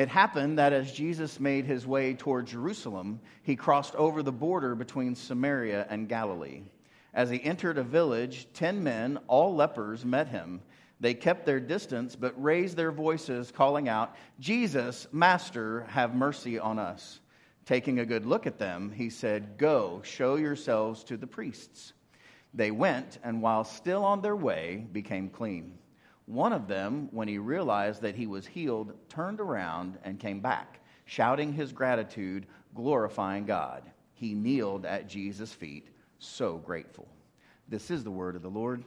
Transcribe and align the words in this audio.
It 0.00 0.08
happened 0.08 0.58
that 0.58 0.72
as 0.72 0.92
Jesus 0.92 1.38
made 1.38 1.66
his 1.66 1.86
way 1.86 2.14
toward 2.14 2.46
Jerusalem, 2.46 3.20
he 3.42 3.54
crossed 3.54 3.94
over 3.96 4.22
the 4.22 4.32
border 4.32 4.74
between 4.74 5.14
Samaria 5.14 5.86
and 5.90 6.08
Galilee. 6.08 6.62
As 7.12 7.28
he 7.28 7.42
entered 7.44 7.76
a 7.76 7.82
village, 7.82 8.48
ten 8.54 8.82
men, 8.82 9.18
all 9.28 9.54
lepers, 9.54 10.02
met 10.06 10.28
him. 10.28 10.62
They 11.00 11.12
kept 11.12 11.44
their 11.44 11.60
distance, 11.60 12.16
but 12.16 12.42
raised 12.42 12.78
their 12.78 12.92
voices, 12.92 13.52
calling 13.52 13.90
out, 13.90 14.16
Jesus, 14.38 15.06
Master, 15.12 15.82
have 15.90 16.14
mercy 16.14 16.58
on 16.58 16.78
us. 16.78 17.20
Taking 17.66 17.98
a 17.98 18.06
good 18.06 18.24
look 18.24 18.46
at 18.46 18.58
them, 18.58 18.90
he 18.90 19.10
said, 19.10 19.58
Go, 19.58 20.00
show 20.02 20.36
yourselves 20.36 21.04
to 21.04 21.18
the 21.18 21.26
priests. 21.26 21.92
They 22.54 22.70
went, 22.70 23.18
and 23.22 23.42
while 23.42 23.64
still 23.64 24.06
on 24.06 24.22
their 24.22 24.34
way, 24.34 24.86
became 24.92 25.28
clean. 25.28 25.76
One 26.30 26.52
of 26.52 26.68
them, 26.68 27.08
when 27.10 27.26
he 27.26 27.38
realized 27.38 28.02
that 28.02 28.14
he 28.14 28.28
was 28.28 28.46
healed, 28.46 28.92
turned 29.08 29.40
around 29.40 29.98
and 30.04 30.20
came 30.20 30.38
back, 30.38 30.78
shouting 31.04 31.52
his 31.52 31.72
gratitude, 31.72 32.46
glorifying 32.72 33.46
God. 33.46 33.82
He 34.14 34.32
kneeled 34.34 34.86
at 34.86 35.08
Jesus' 35.08 35.52
feet, 35.52 35.88
so 36.20 36.56
grateful. 36.56 37.08
This 37.68 37.90
is 37.90 38.04
the 38.04 38.12
word 38.12 38.36
of 38.36 38.42
the 38.42 38.48
Lord. 38.48 38.84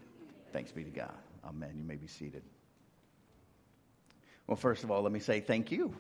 Thanks 0.54 0.72
be 0.72 0.86
to 0.86 0.90
God. 0.90 1.18
Amen. 1.46 1.74
You 1.78 1.84
may 1.84 1.98
be 1.98 2.08
seated. 2.08 2.44
Well, 4.48 4.56
first 4.56 4.86
of 4.86 4.92
all, 4.92 5.02
let 5.02 5.12
me 5.12 5.20
say 5.20 5.42
thank 5.42 5.70
you. 5.70 5.94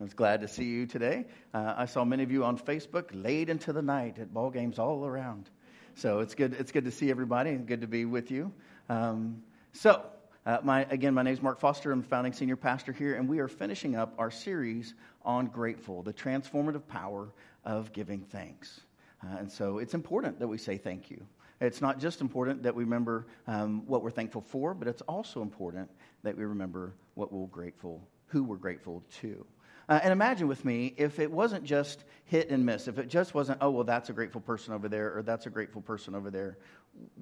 I 0.00 0.04
was 0.04 0.14
glad 0.14 0.42
to 0.42 0.48
see 0.48 0.66
you 0.66 0.86
today. 0.86 1.24
Uh, 1.52 1.74
I 1.76 1.86
saw 1.86 2.04
many 2.04 2.22
of 2.22 2.30
you 2.30 2.44
on 2.44 2.56
Facebook 2.56 3.06
late 3.12 3.50
into 3.50 3.72
the 3.72 3.82
night 3.82 4.20
at 4.20 4.32
ball 4.32 4.50
games 4.50 4.78
all 4.78 5.04
around. 5.04 5.50
So 5.96 6.20
it's 6.20 6.36
good. 6.36 6.54
It's 6.54 6.70
good 6.70 6.84
to 6.84 6.92
see 6.92 7.10
everybody 7.10 7.50
and 7.50 7.66
good 7.66 7.80
to 7.80 7.88
be 7.88 8.04
with 8.04 8.30
you. 8.30 8.52
Um, 8.88 9.42
so, 9.72 10.04
uh, 10.46 10.58
my, 10.62 10.86
again, 10.90 11.14
my 11.14 11.22
name 11.22 11.32
is 11.32 11.42
Mark 11.42 11.58
Foster. 11.58 11.90
I'm 11.90 12.02
the 12.02 12.06
founding 12.06 12.32
senior 12.32 12.56
pastor 12.56 12.92
here, 12.92 13.14
and 13.14 13.28
we 13.28 13.38
are 13.38 13.48
finishing 13.48 13.96
up 13.96 14.12
our 14.18 14.30
series 14.30 14.94
on 15.24 15.46
grateful, 15.46 16.02
the 16.02 16.12
transformative 16.12 16.86
power 16.86 17.28
of 17.64 17.92
giving 17.92 18.20
thanks. 18.20 18.82
Uh, 19.22 19.38
and 19.38 19.50
so, 19.50 19.78
it's 19.78 19.94
important 19.94 20.38
that 20.38 20.48
we 20.48 20.58
say 20.58 20.76
thank 20.76 21.10
you. 21.10 21.26
It's 21.60 21.80
not 21.80 21.98
just 21.98 22.20
important 22.20 22.62
that 22.64 22.74
we 22.74 22.84
remember 22.84 23.26
um, 23.46 23.86
what 23.86 24.02
we're 24.02 24.10
thankful 24.10 24.42
for, 24.42 24.74
but 24.74 24.86
it's 24.86 25.02
also 25.02 25.40
important 25.40 25.90
that 26.24 26.36
we 26.36 26.44
remember 26.44 26.92
what 27.14 27.32
we're 27.32 27.46
grateful, 27.46 28.06
who 28.26 28.42
we're 28.42 28.56
grateful 28.56 29.02
to. 29.20 29.46
Uh, 29.88 30.00
and 30.02 30.12
imagine 30.12 30.48
with 30.48 30.64
me 30.64 30.94
if 30.96 31.18
it 31.18 31.30
wasn't 31.30 31.64
just 31.64 32.04
hit 32.24 32.50
and 32.50 32.64
miss, 32.64 32.88
if 32.88 32.98
it 32.98 33.08
just 33.08 33.34
wasn't, 33.34 33.58
oh, 33.60 33.70
well, 33.70 33.84
that's 33.84 34.10
a 34.10 34.12
grateful 34.12 34.40
person 34.40 34.74
over 34.74 34.88
there, 34.88 35.16
or 35.16 35.22
that's 35.22 35.46
a 35.46 35.50
grateful 35.50 35.82
person 35.82 36.14
over 36.14 36.30
there. 36.30 36.58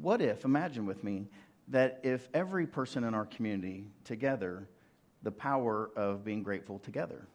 What 0.00 0.20
if, 0.20 0.44
imagine 0.44 0.86
with 0.86 1.02
me, 1.02 1.26
that 1.68 2.00
if 2.02 2.28
every 2.34 2.66
person 2.66 3.04
in 3.04 3.14
our 3.14 3.26
community 3.26 3.86
together, 4.04 4.68
the 5.22 5.30
power 5.30 5.90
of 5.96 6.24
being 6.24 6.42
grateful 6.42 6.78
together? 6.78 7.26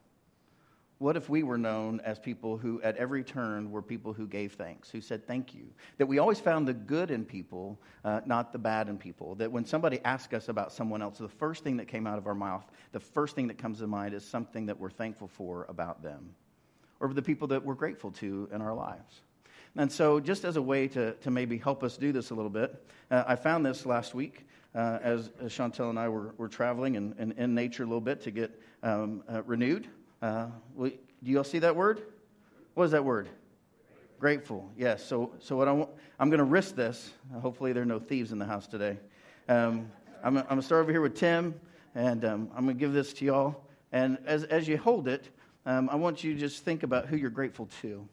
What 1.00 1.16
if 1.16 1.30
we 1.30 1.44
were 1.44 1.60
known 1.60 2.00
as 2.00 2.18
people 2.18 2.58
who, 2.58 2.82
at 2.82 2.98
every 2.98 3.24
turn, 3.24 3.70
were 3.70 3.84
people 3.84 4.14
who 4.14 4.26
gave 4.26 4.54
thanks, 4.54 4.90
who 4.90 5.00
said 5.00 5.28
thank 5.28 5.54
you? 5.54 5.68
That 6.00 6.08
we 6.08 6.18
always 6.18 6.40
found 6.40 6.68
the 6.68 6.74
good 6.74 7.12
in 7.12 7.24
people, 7.24 7.80
uh, 8.04 8.22
not 8.26 8.52
the 8.52 8.58
bad 8.58 8.90
in 8.90 8.98
people. 8.98 9.36
That 9.36 9.52
when 9.52 9.64
somebody 9.64 10.00
asked 10.04 10.34
us 10.34 10.50
about 10.50 10.72
someone 10.72 11.04
else, 11.04 11.20
the 11.20 11.28
first 11.28 11.64
thing 11.64 11.78
that 11.78 11.88
came 11.88 12.08
out 12.08 12.18
of 12.18 12.26
our 12.26 12.34
mouth, 12.34 12.66
the 12.94 13.00
first 13.00 13.36
thing 13.36 13.48
that 13.48 13.60
comes 13.60 13.78
to 13.80 13.88
mind 13.88 14.16
is 14.16 14.26
something 14.26 14.66
that 14.66 14.80
we're 14.80 14.90
thankful 14.90 15.28
for 15.28 15.68
about 15.70 16.02
them, 16.02 16.34
or 17.00 17.14
the 17.14 17.22
people 17.22 17.48
that 17.50 17.64
we're 17.64 17.76
grateful 17.76 18.10
to 18.14 18.50
in 18.52 18.60
our 18.60 18.74
lives. 18.74 19.22
And 19.76 19.92
so, 19.92 20.20
just 20.20 20.46
as 20.46 20.56
a 20.56 20.62
way 20.62 20.88
to, 20.90 21.14
to 21.14 21.32
maybe 21.32 21.58
help 21.58 21.84
us 21.84 21.98
do 21.98 22.12
this 22.12 22.32
a 22.32 22.34
little 22.34 22.50
bit, 22.50 22.84
uh, 23.12 23.24
I 23.28 23.36
found 23.36 23.66
this 23.66 23.86
last 23.86 24.16
week 24.16 24.48
uh, 24.74 25.00
as, 25.02 25.30
as 25.42 25.52
Chantel 25.52 25.90
and 25.90 26.00
I 26.00 26.10
were, 26.10 26.34
were 26.38 26.48
traveling 26.48 26.98
and, 26.98 27.34
in 27.38 27.56
nature 27.56 27.84
a 27.84 27.86
little 27.86 28.02
bit 28.02 28.22
to 28.24 28.32
get 28.32 28.52
um, 28.84 29.24
uh, 29.32 29.44
renewed. 29.44 29.88
Uh, 30.22 30.48
do 30.78 30.92
you 31.24 31.38
all 31.38 31.44
see 31.44 31.60
that 31.60 31.76
word? 31.76 32.02
What 32.74 32.86
is 32.86 32.92
that 32.92 33.04
word? 33.04 33.30
Grateful. 34.20 34.70
Yes. 34.78 35.06
So, 35.06 35.32
so 35.40 35.56
what 35.56 35.68
I 35.68 35.72
want, 35.72 35.90
I'm 36.20 36.30
going 36.30 36.40
to 36.40 36.44
risk 36.44 36.76
this. 36.76 37.12
Hopefully, 37.42 37.74
there 37.74 37.84
are 37.84 37.88
no 37.88 38.00
thieves 38.00 38.32
in 38.32 38.40
the 38.40 38.46
house 38.46 38.68
today. 38.68 38.98
Um, 39.48 39.92
I'm, 40.24 40.38
I'm 40.38 40.44
going 40.44 40.60
to 40.60 40.66
start 40.66 40.82
over 40.82 40.92
here 40.92 41.02
with 41.02 41.16
Tim, 41.16 41.60
and 41.96 42.26
um, 42.26 42.50
I'm 42.56 42.66
going 42.66 42.76
to 42.76 42.80
give 42.80 42.94
this 42.94 43.14
to 43.14 43.26
y'all. 43.26 43.64
And 43.92 44.18
as, 44.26 44.44
as 44.44 44.68
you 44.68 44.78
hold 44.78 45.08
it, 45.08 45.30
um, 45.66 45.90
I 45.90 45.96
want 45.96 46.24
you 46.24 46.34
to 46.34 46.40
just 46.40 46.64
think 46.64 46.84
about 46.84 47.08
who 47.08 47.16
you're 47.18 47.30
grateful 47.30 47.68
to. 47.82 48.08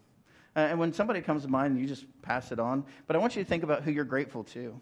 Uh, 0.56 0.60
and 0.60 0.78
when 0.78 0.92
somebody 0.92 1.20
comes 1.20 1.42
to 1.42 1.48
mind, 1.48 1.78
you 1.78 1.86
just 1.86 2.04
pass 2.22 2.52
it 2.52 2.58
on. 2.58 2.84
But 3.06 3.16
I 3.16 3.18
want 3.18 3.36
you 3.36 3.42
to 3.42 3.48
think 3.48 3.64
about 3.64 3.82
who 3.82 3.90
you're 3.90 4.04
grateful 4.04 4.44
to 4.44 4.80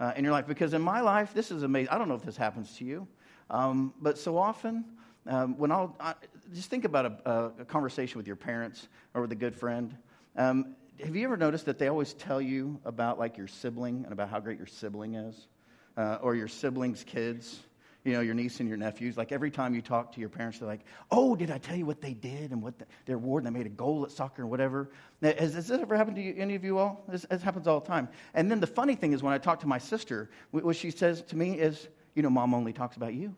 uh, 0.00 0.12
in 0.16 0.24
your 0.24 0.32
life. 0.32 0.46
Because 0.46 0.74
in 0.74 0.82
my 0.82 1.00
life, 1.00 1.34
this 1.34 1.50
is 1.50 1.62
amazing. 1.62 1.90
I 1.90 1.98
don't 1.98 2.08
know 2.08 2.14
if 2.14 2.22
this 2.22 2.36
happens 2.36 2.76
to 2.76 2.84
you, 2.84 3.06
um, 3.50 3.92
but 4.00 4.18
so 4.18 4.38
often, 4.38 4.84
um, 5.26 5.58
when 5.58 5.72
I'll 5.72 5.96
I, 6.00 6.14
just 6.54 6.70
think 6.70 6.84
about 6.84 7.20
a, 7.26 7.52
a, 7.60 7.64
conversation 7.64 8.16
with 8.18 8.26
your 8.26 8.36
parents 8.36 8.88
or 9.14 9.22
with 9.22 9.32
a 9.32 9.36
good 9.36 9.54
friend. 9.54 9.94
Um, 10.36 10.76
have 11.04 11.14
you 11.14 11.24
ever 11.24 11.36
noticed 11.36 11.66
that 11.66 11.78
they 11.78 11.88
always 11.88 12.14
tell 12.14 12.40
you 12.40 12.80
about 12.84 13.18
like 13.18 13.36
your 13.36 13.46
sibling 13.46 14.04
and 14.04 14.12
about 14.12 14.30
how 14.30 14.40
great 14.40 14.58
your 14.58 14.66
sibling 14.66 15.14
is, 15.14 15.48
uh, 15.96 16.18
or 16.22 16.34
your 16.34 16.48
siblings' 16.48 17.04
kids? 17.04 17.60
You 18.08 18.14
know, 18.14 18.20
your 18.20 18.34
niece 18.34 18.58
and 18.60 18.68
your 18.70 18.78
nephews. 18.78 19.18
Like 19.18 19.32
every 19.32 19.50
time 19.50 19.74
you 19.74 19.82
talk 19.82 20.12
to 20.14 20.20
your 20.20 20.30
parents, 20.30 20.58
they're 20.58 20.66
like, 20.66 20.80
"Oh, 21.10 21.36
did 21.36 21.50
I 21.50 21.58
tell 21.58 21.76
you 21.76 21.84
what 21.84 22.00
they 22.00 22.14
did 22.14 22.52
and 22.52 22.62
what 22.62 22.78
the, 22.78 22.86
their 23.04 23.16
award? 23.16 23.44
They 23.44 23.50
made 23.50 23.66
a 23.66 23.68
goal 23.68 24.02
at 24.02 24.10
soccer 24.10 24.40
and 24.40 24.50
whatever." 24.50 24.88
Now, 25.20 25.34
has, 25.38 25.52
has 25.52 25.68
this 25.68 25.78
ever 25.78 25.94
happened 25.94 26.16
to 26.16 26.22
you, 26.22 26.34
any 26.38 26.54
of 26.54 26.64
you 26.64 26.78
all? 26.78 27.04
This, 27.06 27.26
this, 27.28 27.42
happens 27.42 27.66
all 27.66 27.80
the 27.80 27.86
time. 27.86 28.08
And 28.32 28.50
then 28.50 28.60
the 28.60 28.66
funny 28.66 28.94
thing 28.94 29.12
is, 29.12 29.22
when 29.22 29.34
I 29.34 29.38
talk 29.38 29.60
to 29.60 29.66
my 29.66 29.76
sister, 29.76 30.30
what 30.52 30.74
she 30.74 30.90
says 30.90 31.20
to 31.24 31.36
me 31.36 31.58
is, 31.58 31.88
"You 32.14 32.22
know, 32.22 32.30
mom 32.30 32.54
only 32.54 32.72
talks 32.72 32.96
about 32.96 33.12
you. 33.12 33.34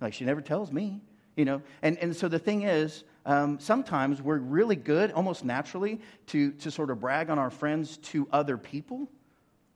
Like 0.00 0.14
she 0.14 0.24
never 0.24 0.40
tells 0.40 0.70
me." 0.70 1.00
You 1.34 1.44
know, 1.44 1.62
and 1.82 1.98
and 1.98 2.14
so 2.14 2.28
the 2.28 2.38
thing 2.38 2.62
is. 2.62 3.04
Um, 3.26 3.60
sometimes 3.60 4.22
we're 4.22 4.38
really 4.38 4.76
good, 4.76 5.12
almost 5.12 5.44
naturally, 5.44 6.00
to, 6.28 6.52
to 6.52 6.70
sort 6.70 6.90
of 6.90 7.00
brag 7.00 7.28
on 7.28 7.38
our 7.38 7.50
friends 7.50 7.98
to 7.98 8.26
other 8.32 8.56
people. 8.56 9.10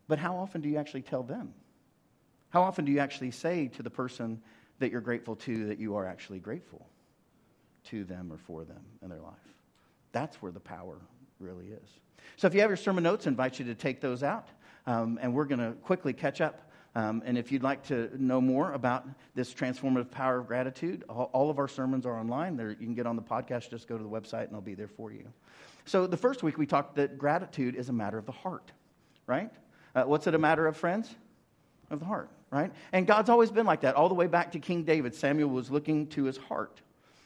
But 0.09 0.19
how 0.19 0.37
often 0.37 0.63
do 0.63 0.69
you 0.71 0.79
actually 0.79 1.03
tell 1.03 1.23
them? 1.23 1.53
How 2.55 2.63
often 2.63 2.85
do 2.85 2.93
you 2.93 3.01
actually 3.01 3.33
say 3.33 3.67
to 3.67 3.83
the 3.83 3.91
person 3.91 4.41
that 4.79 4.93
you're 4.93 5.01
grateful 5.01 5.35
to 5.35 5.67
that 5.67 5.81
you 5.81 5.97
are 5.97 6.07
actually 6.07 6.39
grateful 6.39 6.87
to 7.87 8.05
them 8.05 8.33
or 8.33 8.39
for 8.39 8.63
them 8.63 8.81
in 9.03 9.09
their 9.09 9.21
life? 9.21 9.35
That's 10.13 10.41
where 10.41 10.53
the 10.53 10.61
power 10.61 11.01
really 11.41 11.67
is. 11.67 11.89
So 12.37 12.47
if 12.47 12.55
you 12.55 12.61
have 12.61 12.71
your 12.71 12.77
sermon 12.77 13.03
notes, 13.03 13.27
I 13.27 13.31
invite 13.31 13.59
you 13.59 13.65
to 13.65 13.75
take 13.75 14.01
those 14.01 14.23
out. 14.23 14.47
Um, 14.87 15.19
and 15.21 15.35
we're 15.35 15.47
going 15.47 15.59
to 15.59 15.73
quickly 15.83 16.13
catch 16.13 16.41
up. 16.41 16.71
Um, 16.95 17.25
and 17.27 17.37
if 17.37 17.51
you'd 17.51 17.65
like 17.65 17.83
to 17.89 18.09
know 18.17 18.41
more 18.41 18.73
about 18.73 19.05
this 19.35 19.53
transformative 19.53 20.13
power 20.13 20.39
of 20.39 20.47
gratitude, 20.47 21.03
all, 21.09 21.31
all 21.33 21.51
of 21.51 21.59
our 21.59 21.67
sermons 21.67 22.07
are 22.07 22.17
online. 22.17 22.57
There, 22.57 22.71
you 22.71 22.77
can 22.77 22.95
get 22.95 23.09
on 23.09 23.17
the 23.17 23.23
podcast, 23.23 23.69
just 23.69 23.89
go 23.89 23.99
to 23.99 24.05
the 24.05 24.09
website, 24.09 24.45
and 24.45 24.55
I'll 24.55 24.61
be 24.61 24.77
there 24.77 24.87
for 24.87 25.11
you. 25.11 25.27
So 25.87 26.07
the 26.07 26.17
first 26.17 26.45
week 26.45 26.57
we 26.57 26.67
talked 26.67 26.95
that 26.95 27.19
gratitude 27.19 27.75
is 27.75 27.89
a 27.89 27.93
matter 27.93 28.17
of 28.17 28.27
the 28.27 28.33
heart, 28.33 28.71
right? 29.27 29.51
Uh, 29.93 30.05
what's 30.05 30.29
it 30.29 30.37
a 30.37 30.39
matter 30.39 30.69
of, 30.69 30.77
friends? 30.77 31.13
Of 31.91 31.99
the 31.99 32.07
heart 32.07 32.31
right? 32.55 32.73
And 32.93 33.07
God's 33.07 33.29
always 33.29 33.51
been 33.51 33.67
like 33.67 33.81
that. 33.81 33.97
All 33.97 34.09
the 34.09 34.15
way 34.15 34.29
back 34.29 34.53
to 34.53 34.61
King 34.61 34.85
David, 34.85 35.15
Samuel 35.15 35.51
was 35.51 35.71
looking 35.71 36.07
to 36.09 36.25
his 36.25 36.37
heart. 36.37 36.81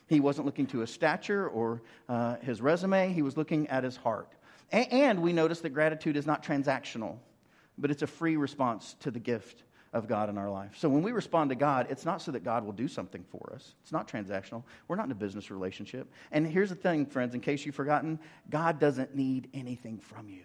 He 0.07 0.21
wasn't 0.21 0.47
looking 0.47 0.67
to 0.69 0.79
his 0.79 0.91
stature 0.91 1.47
or 1.47 1.83
uh, 2.09 2.37
his 2.37 2.63
resume, 2.63 3.13
he 3.13 3.23
was 3.23 3.37
looking 3.37 3.69
at 3.69 3.85
his 3.85 3.97
heart. 3.97 4.33
A- 4.73 4.93
and 4.93 5.21
we 5.21 5.35
notice 5.35 5.61
that 5.61 5.71
gratitude 5.71 6.17
is 6.17 6.27
not 6.27 6.43
transactional, 6.43 7.19
but 7.77 7.91
it's 7.91 8.03
a 8.03 8.07
free 8.07 8.37
response 8.37 8.97
to 9.01 9.11
the 9.11 9.19
gift 9.21 9.65
of 9.93 10.09
God 10.09 10.31
in 10.31 10.39
our 10.39 10.51
life. 10.51 10.73
So 10.77 10.89
when 10.89 11.03
we 11.03 11.13
respond 11.13 11.51
to 11.51 11.57
God, 11.57 11.89
it's 11.91 12.07
not 12.07 12.23
so 12.23 12.33
that 12.33 12.43
God 12.43 12.65
will 12.65 12.73
do 12.73 12.89
something 12.89 13.25
for 13.31 13.53
us. 13.55 13.75
It's 13.83 13.93
not 13.93 14.09
transactional. 14.09 14.63
We're 14.87 14.97
not 14.97 15.07
in 15.07 15.13
a 15.13 15.15
business 15.15 15.51
relationship. 15.51 16.11
And 16.33 16.47
here's 16.47 16.71
the 16.71 16.75
thing, 16.75 17.05
friends, 17.05 17.35
in 17.35 17.41
case 17.41 17.67
you've 17.67 17.75
forgotten, 17.75 18.19
God 18.49 18.79
doesn't 18.79 19.15
need 19.15 19.49
anything 19.53 19.99
from 19.99 20.29
you. 20.31 20.45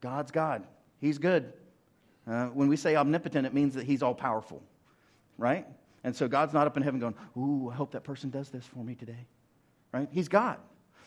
God's 0.00 0.30
God. 0.30 0.66
He's 1.00 1.18
good. 1.18 1.52
Uh, 2.26 2.46
when 2.46 2.68
we 2.68 2.76
say 2.76 2.96
omnipotent, 2.96 3.46
it 3.46 3.54
means 3.54 3.74
that 3.74 3.84
he's 3.84 4.02
all 4.02 4.14
powerful, 4.14 4.62
right? 5.38 5.66
And 6.02 6.14
so 6.14 6.28
God's 6.28 6.52
not 6.52 6.66
up 6.66 6.76
in 6.76 6.82
heaven 6.82 7.00
going, 7.00 7.14
Ooh, 7.36 7.70
I 7.70 7.74
hope 7.74 7.92
that 7.92 8.04
person 8.04 8.30
does 8.30 8.50
this 8.50 8.64
for 8.64 8.84
me 8.84 8.94
today, 8.94 9.26
right? 9.92 10.08
He's 10.10 10.28
God. 10.28 10.58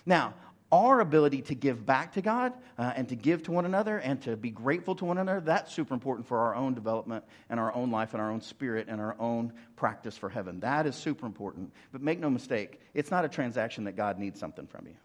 Now, 0.06 0.34
our 0.72 1.00
ability 1.00 1.42
to 1.44 1.56
give 1.56 1.86
back 1.86 2.14
to 2.14 2.22
God 2.22 2.54
uh, 2.78 2.94
and 2.96 3.10
to 3.10 3.16
give 3.16 3.44
to 3.44 3.52
one 3.52 3.66
another 3.66 3.98
and 3.98 4.22
to 4.22 4.38
be 4.38 4.52
grateful 4.52 4.96
to 4.96 5.06
one 5.06 5.18
another, 5.18 5.42
that's 5.42 5.74
super 5.74 5.94
important 5.94 6.28
for 6.28 6.38
our 6.40 6.56
own 6.56 6.76
development 6.76 7.26
and 7.50 7.60
our 7.60 7.74
own 7.74 7.90
life 7.90 8.14
and 8.14 8.22
our 8.22 8.32
own 8.32 8.42
spirit 8.42 8.88
and 8.88 9.02
our 9.02 9.16
own 9.20 9.52
practice 9.76 10.16
for 10.16 10.30
heaven. 10.30 10.60
That 10.60 10.86
is 10.86 10.96
super 10.96 11.26
important. 11.26 11.74
But 11.92 12.02
make 12.02 12.20
no 12.20 12.30
mistake, 12.30 12.80
it's 12.94 13.10
not 13.10 13.26
a 13.26 13.30
transaction 13.30 13.86
that 13.86 13.96
God 13.96 14.20
needs 14.20 14.40
something 14.40 14.68
from 14.68 14.86
you. 14.86 14.96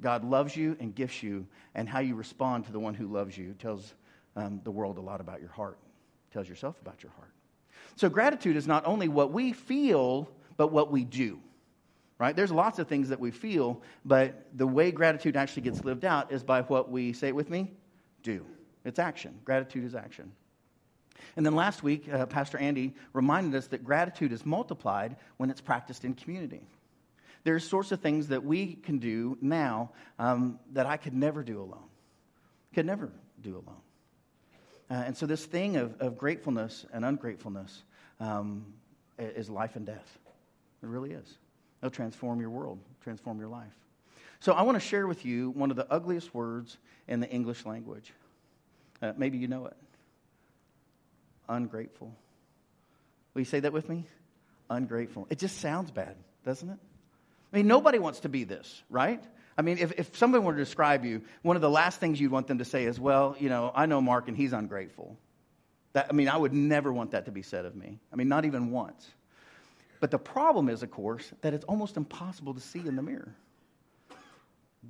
God 0.00 0.24
loves 0.24 0.56
you 0.56 0.76
and 0.80 0.92
gifts 0.92 1.22
you, 1.22 1.46
and 1.74 1.88
how 1.88 2.00
you 2.00 2.16
respond 2.16 2.66
to 2.66 2.72
the 2.72 2.80
one 2.80 2.94
who 2.94 3.06
loves 3.06 3.38
you 3.38 3.54
tells 3.54 3.94
um, 4.36 4.60
the 4.64 4.70
world 4.70 4.98
a 4.98 5.00
lot 5.00 5.20
about 5.20 5.40
your 5.40 5.50
heart, 5.50 5.78
tells 6.32 6.48
yourself 6.48 6.80
about 6.80 7.02
your 7.02 7.12
heart. 7.12 7.32
So, 7.96 8.08
gratitude 8.08 8.56
is 8.56 8.66
not 8.66 8.86
only 8.86 9.08
what 9.08 9.32
we 9.32 9.52
feel, 9.52 10.30
but 10.56 10.72
what 10.72 10.90
we 10.90 11.04
do. 11.04 11.40
Right? 12.18 12.34
There's 12.34 12.52
lots 12.52 12.78
of 12.78 12.88
things 12.88 13.08
that 13.08 13.18
we 13.18 13.32
feel, 13.32 13.82
but 14.04 14.46
the 14.54 14.66
way 14.66 14.92
gratitude 14.92 15.36
actually 15.36 15.62
gets 15.62 15.84
lived 15.84 16.04
out 16.04 16.32
is 16.32 16.44
by 16.44 16.62
what 16.62 16.90
we 16.90 17.12
say 17.12 17.28
it 17.28 17.34
with 17.34 17.50
me 17.50 17.72
do. 18.22 18.46
It's 18.84 18.98
action. 18.98 19.38
Gratitude 19.44 19.84
is 19.84 19.94
action. 19.94 20.32
And 21.36 21.44
then 21.44 21.54
last 21.54 21.82
week, 21.82 22.12
uh, 22.12 22.26
Pastor 22.26 22.58
Andy 22.58 22.94
reminded 23.12 23.56
us 23.56 23.66
that 23.68 23.84
gratitude 23.84 24.32
is 24.32 24.44
multiplied 24.46 25.16
when 25.36 25.50
it's 25.50 25.60
practiced 25.60 26.04
in 26.04 26.14
community. 26.14 26.66
There 27.44 27.54
are 27.54 27.60
sorts 27.60 27.92
of 27.92 28.00
things 28.00 28.28
that 28.28 28.44
we 28.44 28.74
can 28.74 28.98
do 28.98 29.36
now 29.40 29.90
um, 30.18 30.58
that 30.72 30.86
I 30.86 30.96
could 30.96 31.14
never 31.14 31.42
do 31.42 31.60
alone. 31.60 31.88
Could 32.74 32.86
never 32.86 33.12
do 33.40 33.52
alone. 33.54 33.83
Uh, 34.90 34.94
and 34.94 35.16
so, 35.16 35.26
this 35.26 35.44
thing 35.44 35.76
of, 35.76 36.00
of 36.00 36.18
gratefulness 36.18 36.84
and 36.92 37.04
ungratefulness 37.04 37.82
um, 38.20 38.66
is 39.18 39.48
life 39.48 39.76
and 39.76 39.86
death. 39.86 40.18
It 40.82 40.86
really 40.86 41.12
is. 41.12 41.38
It'll 41.80 41.90
transform 41.90 42.40
your 42.40 42.50
world, 42.50 42.78
transform 43.02 43.38
your 43.38 43.48
life. 43.48 43.72
So, 44.40 44.52
I 44.52 44.62
want 44.62 44.76
to 44.76 44.86
share 44.86 45.06
with 45.06 45.24
you 45.24 45.50
one 45.50 45.70
of 45.70 45.76
the 45.76 45.90
ugliest 45.90 46.34
words 46.34 46.76
in 47.08 47.20
the 47.20 47.30
English 47.30 47.64
language. 47.64 48.12
Uh, 49.00 49.12
maybe 49.16 49.38
you 49.38 49.48
know 49.48 49.66
it 49.66 49.76
ungrateful. 51.48 52.14
Will 53.34 53.40
you 53.40 53.46
say 53.46 53.60
that 53.60 53.72
with 53.72 53.88
me? 53.88 54.06
Ungrateful. 54.70 55.26
It 55.30 55.38
just 55.38 55.58
sounds 55.58 55.90
bad, 55.90 56.16
doesn't 56.44 56.68
it? 56.68 56.78
I 57.52 57.56
mean, 57.56 57.66
nobody 57.66 57.98
wants 57.98 58.20
to 58.20 58.28
be 58.28 58.44
this, 58.44 58.82
right? 58.90 59.22
I 59.56 59.62
mean, 59.62 59.78
if, 59.78 59.92
if 59.92 60.16
someone 60.16 60.44
were 60.44 60.52
to 60.52 60.58
describe 60.58 61.04
you, 61.04 61.22
one 61.42 61.56
of 61.56 61.62
the 61.62 61.70
last 61.70 62.00
things 62.00 62.20
you'd 62.20 62.32
want 62.32 62.48
them 62.48 62.58
to 62.58 62.64
say 62.64 62.84
is, 62.84 62.98
well, 62.98 63.36
you 63.38 63.48
know, 63.48 63.70
I 63.74 63.86
know 63.86 64.00
Mark 64.00 64.28
and 64.28 64.36
he's 64.36 64.52
ungrateful. 64.52 65.16
That, 65.92 66.08
I 66.10 66.12
mean, 66.12 66.28
I 66.28 66.36
would 66.36 66.52
never 66.52 66.92
want 66.92 67.12
that 67.12 67.26
to 67.26 67.30
be 67.30 67.42
said 67.42 67.64
of 67.64 67.76
me. 67.76 68.00
I 68.12 68.16
mean, 68.16 68.28
not 68.28 68.44
even 68.44 68.72
once. 68.72 69.08
But 70.00 70.10
the 70.10 70.18
problem 70.18 70.68
is, 70.68 70.82
of 70.82 70.90
course, 70.90 71.32
that 71.42 71.54
it's 71.54 71.64
almost 71.66 71.96
impossible 71.96 72.52
to 72.54 72.60
see 72.60 72.80
in 72.80 72.96
the 72.96 73.02
mirror. 73.02 73.34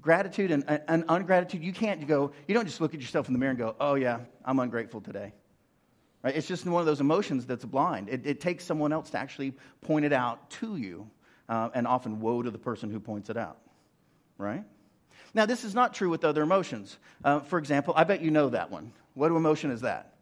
Gratitude 0.00 0.50
and, 0.50 0.64
and 0.88 1.04
ungratitude, 1.08 1.62
you 1.62 1.72
can't 1.72 2.06
go, 2.08 2.32
you 2.48 2.54
don't 2.54 2.64
just 2.64 2.80
look 2.80 2.94
at 2.94 3.00
yourself 3.00 3.28
in 3.28 3.34
the 3.34 3.38
mirror 3.38 3.50
and 3.50 3.58
go, 3.58 3.76
oh, 3.78 3.94
yeah, 3.94 4.20
I'm 4.44 4.58
ungrateful 4.58 5.00
today. 5.02 5.32
Right? 6.22 6.34
It's 6.34 6.48
just 6.48 6.64
one 6.64 6.80
of 6.80 6.86
those 6.86 7.00
emotions 7.00 7.44
that's 7.44 7.66
blind. 7.66 8.08
It, 8.08 8.26
it 8.26 8.40
takes 8.40 8.64
someone 8.64 8.92
else 8.94 9.10
to 9.10 9.18
actually 9.18 9.52
point 9.82 10.06
it 10.06 10.12
out 10.12 10.50
to 10.52 10.76
you, 10.76 11.08
uh, 11.50 11.68
and 11.74 11.86
often 11.86 12.20
woe 12.20 12.42
to 12.42 12.50
the 12.50 12.58
person 12.58 12.90
who 12.90 12.98
points 12.98 13.28
it 13.28 13.36
out. 13.36 13.58
Right? 14.38 14.64
Now, 15.32 15.46
this 15.46 15.64
is 15.64 15.74
not 15.74 15.94
true 15.94 16.10
with 16.10 16.24
other 16.24 16.42
emotions. 16.42 16.96
Uh, 17.24 17.40
for 17.40 17.58
example, 17.58 17.94
I 17.96 18.04
bet 18.04 18.20
you 18.20 18.30
know 18.30 18.50
that 18.50 18.70
one. 18.70 18.92
What 19.14 19.30
emotion 19.30 19.70
is 19.70 19.82
that? 19.82 20.14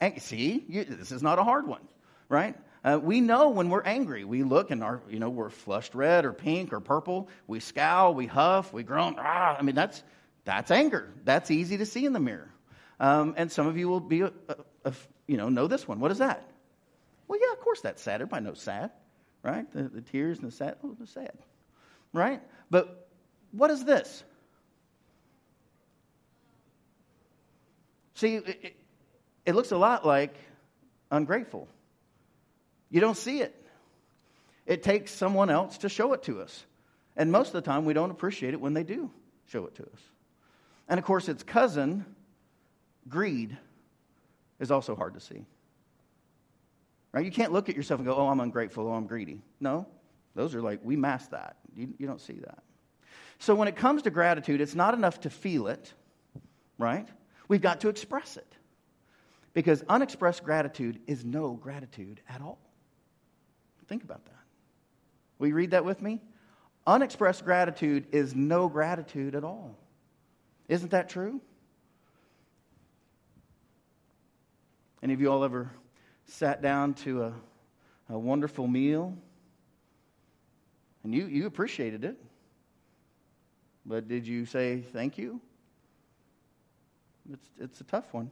Ang- 0.00 0.20
See, 0.20 0.64
you, 0.68 0.84
this 0.84 1.12
is 1.12 1.22
not 1.22 1.38
a 1.38 1.44
hard 1.44 1.66
one, 1.66 1.82
right? 2.28 2.56
Uh, 2.84 2.98
we 3.02 3.20
know 3.22 3.48
when 3.50 3.70
we're 3.70 3.82
angry. 3.82 4.24
We 4.24 4.42
look 4.42 4.70
and 4.70 4.84
our, 4.84 5.00
you 5.08 5.18
know, 5.18 5.30
we're 5.30 5.48
flushed 5.48 5.94
red 5.94 6.26
or 6.26 6.32
pink 6.34 6.72
or 6.72 6.80
purple. 6.80 7.28
We 7.46 7.60
scowl, 7.60 8.14
we 8.14 8.26
huff, 8.26 8.72
we 8.72 8.82
groan. 8.82 9.16
Ah, 9.18 9.56
I 9.58 9.62
mean, 9.62 9.74
that's 9.74 10.02
that's 10.44 10.70
anger. 10.70 11.10
That's 11.24 11.50
easy 11.50 11.78
to 11.78 11.86
see 11.86 12.04
in 12.04 12.12
the 12.12 12.20
mirror. 12.20 12.50
Um, 13.00 13.34
and 13.38 13.50
some 13.50 13.66
of 13.66 13.78
you 13.78 13.88
will 13.88 14.00
be 14.00 14.20
a, 14.20 14.32
a, 14.48 14.56
a, 14.84 14.92
you 15.26 15.38
know, 15.38 15.48
know 15.48 15.66
this 15.66 15.88
one. 15.88 16.00
What 16.00 16.10
is 16.10 16.18
that? 16.18 16.46
Well, 17.26 17.38
yeah, 17.40 17.52
of 17.52 17.60
course 17.60 17.80
that's 17.80 18.02
sad. 18.02 18.16
Everybody 18.16 18.44
knows 18.44 18.60
sad, 18.60 18.90
right? 19.42 19.70
The, 19.72 19.84
the 19.84 20.02
tears 20.02 20.38
and 20.38 20.48
the 20.48 20.54
sad. 20.54 20.76
Oh, 20.84 20.94
the 21.00 21.06
sad, 21.06 21.32
right? 22.12 22.42
But 22.70 23.03
what 23.56 23.70
is 23.70 23.84
this? 23.84 24.24
See, 28.14 28.36
it, 28.36 28.76
it, 29.44 29.54
looks 29.54 29.72
a 29.72 29.76
lot 29.76 30.06
like 30.06 30.34
ungrateful. 31.10 31.68
You 32.90 33.00
don't 33.00 33.16
see 33.16 33.40
it. 33.40 33.54
It 34.66 34.82
takes 34.82 35.10
someone 35.10 35.50
else 35.50 35.78
to 35.78 35.88
show 35.88 36.12
it 36.12 36.22
to 36.24 36.40
us. 36.40 36.64
And 37.16 37.30
most 37.30 37.48
of 37.48 37.54
the 37.54 37.62
time, 37.62 37.84
we 37.84 37.92
don't 37.92 38.10
appreciate 38.10 38.54
it 38.54 38.60
when 38.60 38.74
they 38.74 38.84
do 38.84 39.10
show 39.46 39.66
it 39.66 39.74
to 39.76 39.82
us. 39.82 40.00
And 40.88 40.98
of 40.98 41.04
course, 41.04 41.28
its 41.28 41.42
cousin, 41.42 42.04
greed, 43.08 43.56
is 44.60 44.70
also 44.70 44.94
hard 44.94 45.14
to 45.14 45.20
see. 45.20 45.44
Right? 47.12 47.24
You 47.24 47.30
can't 47.30 47.52
look 47.52 47.68
at 47.68 47.76
yourself 47.76 48.00
and 48.00 48.06
go, 48.06 48.14
oh, 48.14 48.28
I'm 48.28 48.40
ungrateful, 48.40 48.88
oh, 48.88 48.92
I'm 48.92 49.06
greedy. 49.06 49.40
No, 49.60 49.86
those 50.34 50.54
are 50.54 50.62
like, 50.62 50.80
we 50.82 50.96
mask 50.96 51.30
that. 51.30 51.56
You, 51.76 51.94
you 51.98 52.06
don't 52.06 52.20
see 52.20 52.40
that. 52.40 52.62
So 53.38 53.54
when 53.54 53.68
it 53.68 53.76
comes 53.76 54.02
to 54.02 54.10
gratitude, 54.10 54.60
it's 54.60 54.74
not 54.74 54.94
enough 54.94 55.20
to 55.20 55.30
feel 55.30 55.66
it, 55.66 55.92
right? 56.78 57.08
We've 57.48 57.60
got 57.60 57.80
to 57.80 57.88
express 57.88 58.36
it. 58.36 58.56
Because 59.52 59.84
unexpressed 59.88 60.42
gratitude 60.44 61.00
is 61.06 61.24
no 61.24 61.52
gratitude 61.52 62.20
at 62.28 62.40
all. 62.40 62.58
Think 63.86 64.02
about 64.02 64.24
that. 64.24 64.32
Will 65.38 65.48
you 65.48 65.54
read 65.54 65.72
that 65.72 65.84
with 65.84 66.02
me? 66.02 66.20
Unexpressed 66.86 67.44
gratitude 67.44 68.06
is 68.12 68.34
no 68.34 68.68
gratitude 68.68 69.34
at 69.34 69.44
all. 69.44 69.76
Isn't 70.68 70.90
that 70.90 71.08
true? 71.08 71.40
Any 75.02 75.12
of 75.12 75.20
you 75.20 75.30
all 75.30 75.44
ever 75.44 75.70
sat 76.26 76.62
down 76.62 76.94
to 76.94 77.24
a, 77.24 77.34
a 78.08 78.18
wonderful 78.18 78.66
meal 78.66 79.16
and 81.04 81.14
you, 81.14 81.26
you 81.26 81.46
appreciated 81.46 82.04
it? 82.04 82.16
But 83.86 84.08
did 84.08 84.26
you 84.26 84.46
say 84.46 84.80
thank 84.80 85.18
you? 85.18 85.40
It's, 87.32 87.50
it's 87.58 87.80
a 87.80 87.84
tough 87.84 88.12
one, 88.12 88.30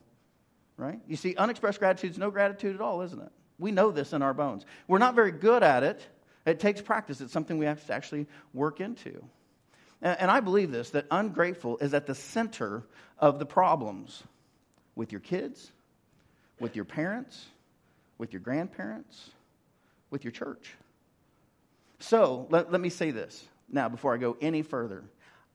right? 0.77 1.01
You 1.07 1.17
see, 1.17 1.35
unexpressed 1.37 1.79
gratitude 1.79 2.13
is 2.13 2.19
no 2.19 2.31
gratitude 2.31 2.75
at 2.75 2.81
all, 2.81 3.03
isn't 3.03 3.21
it? 3.21 3.33
We 3.59 3.71
know 3.71 3.91
this 3.91 4.13
in 4.13 4.23
our 4.23 4.35
bones. 4.35 4.67
We're 4.89 4.99
not 4.99 5.15
very 5.15 5.33
good 5.33 5.63
at 5.63 5.83
it. 5.83 6.07
It 6.45 6.61
takes 6.61 6.81
practice. 6.81 7.21
It's 7.21 7.33
something 7.33 7.59
we 7.59 7.67
have 7.67 7.85
to 7.87 7.93
actually 7.93 8.27
work 8.53 8.81
into. 8.81 9.25
And, 10.03 10.21
and 10.21 10.31
I 10.31 10.41
believe 10.41 10.71
this 10.71 10.91
that 10.91 11.07
ungrateful 11.11 11.79
is 11.79 11.95
at 11.95 12.07
the 12.07 12.15
center 12.15 12.83
of 13.19 13.39
the 13.39 13.47
problems 13.47 14.23
with 14.95 15.13
your 15.13 15.21
kids, 15.21 15.71
with 16.59 16.77
your 16.77 16.85
parents, 16.85 17.47
with 18.19 18.33
your 18.33 18.41
grandparents, 18.41 19.31
with 20.11 20.25
your 20.25 20.33
church. 20.33 20.75
So 22.01 22.47
let, 22.51 22.71
let 22.73 22.81
me 22.81 22.89
say 22.89 23.11
this 23.11 23.45
now 23.71 23.89
before 23.89 24.13
I 24.13 24.17
go 24.19 24.37
any 24.41 24.63
further. 24.63 25.05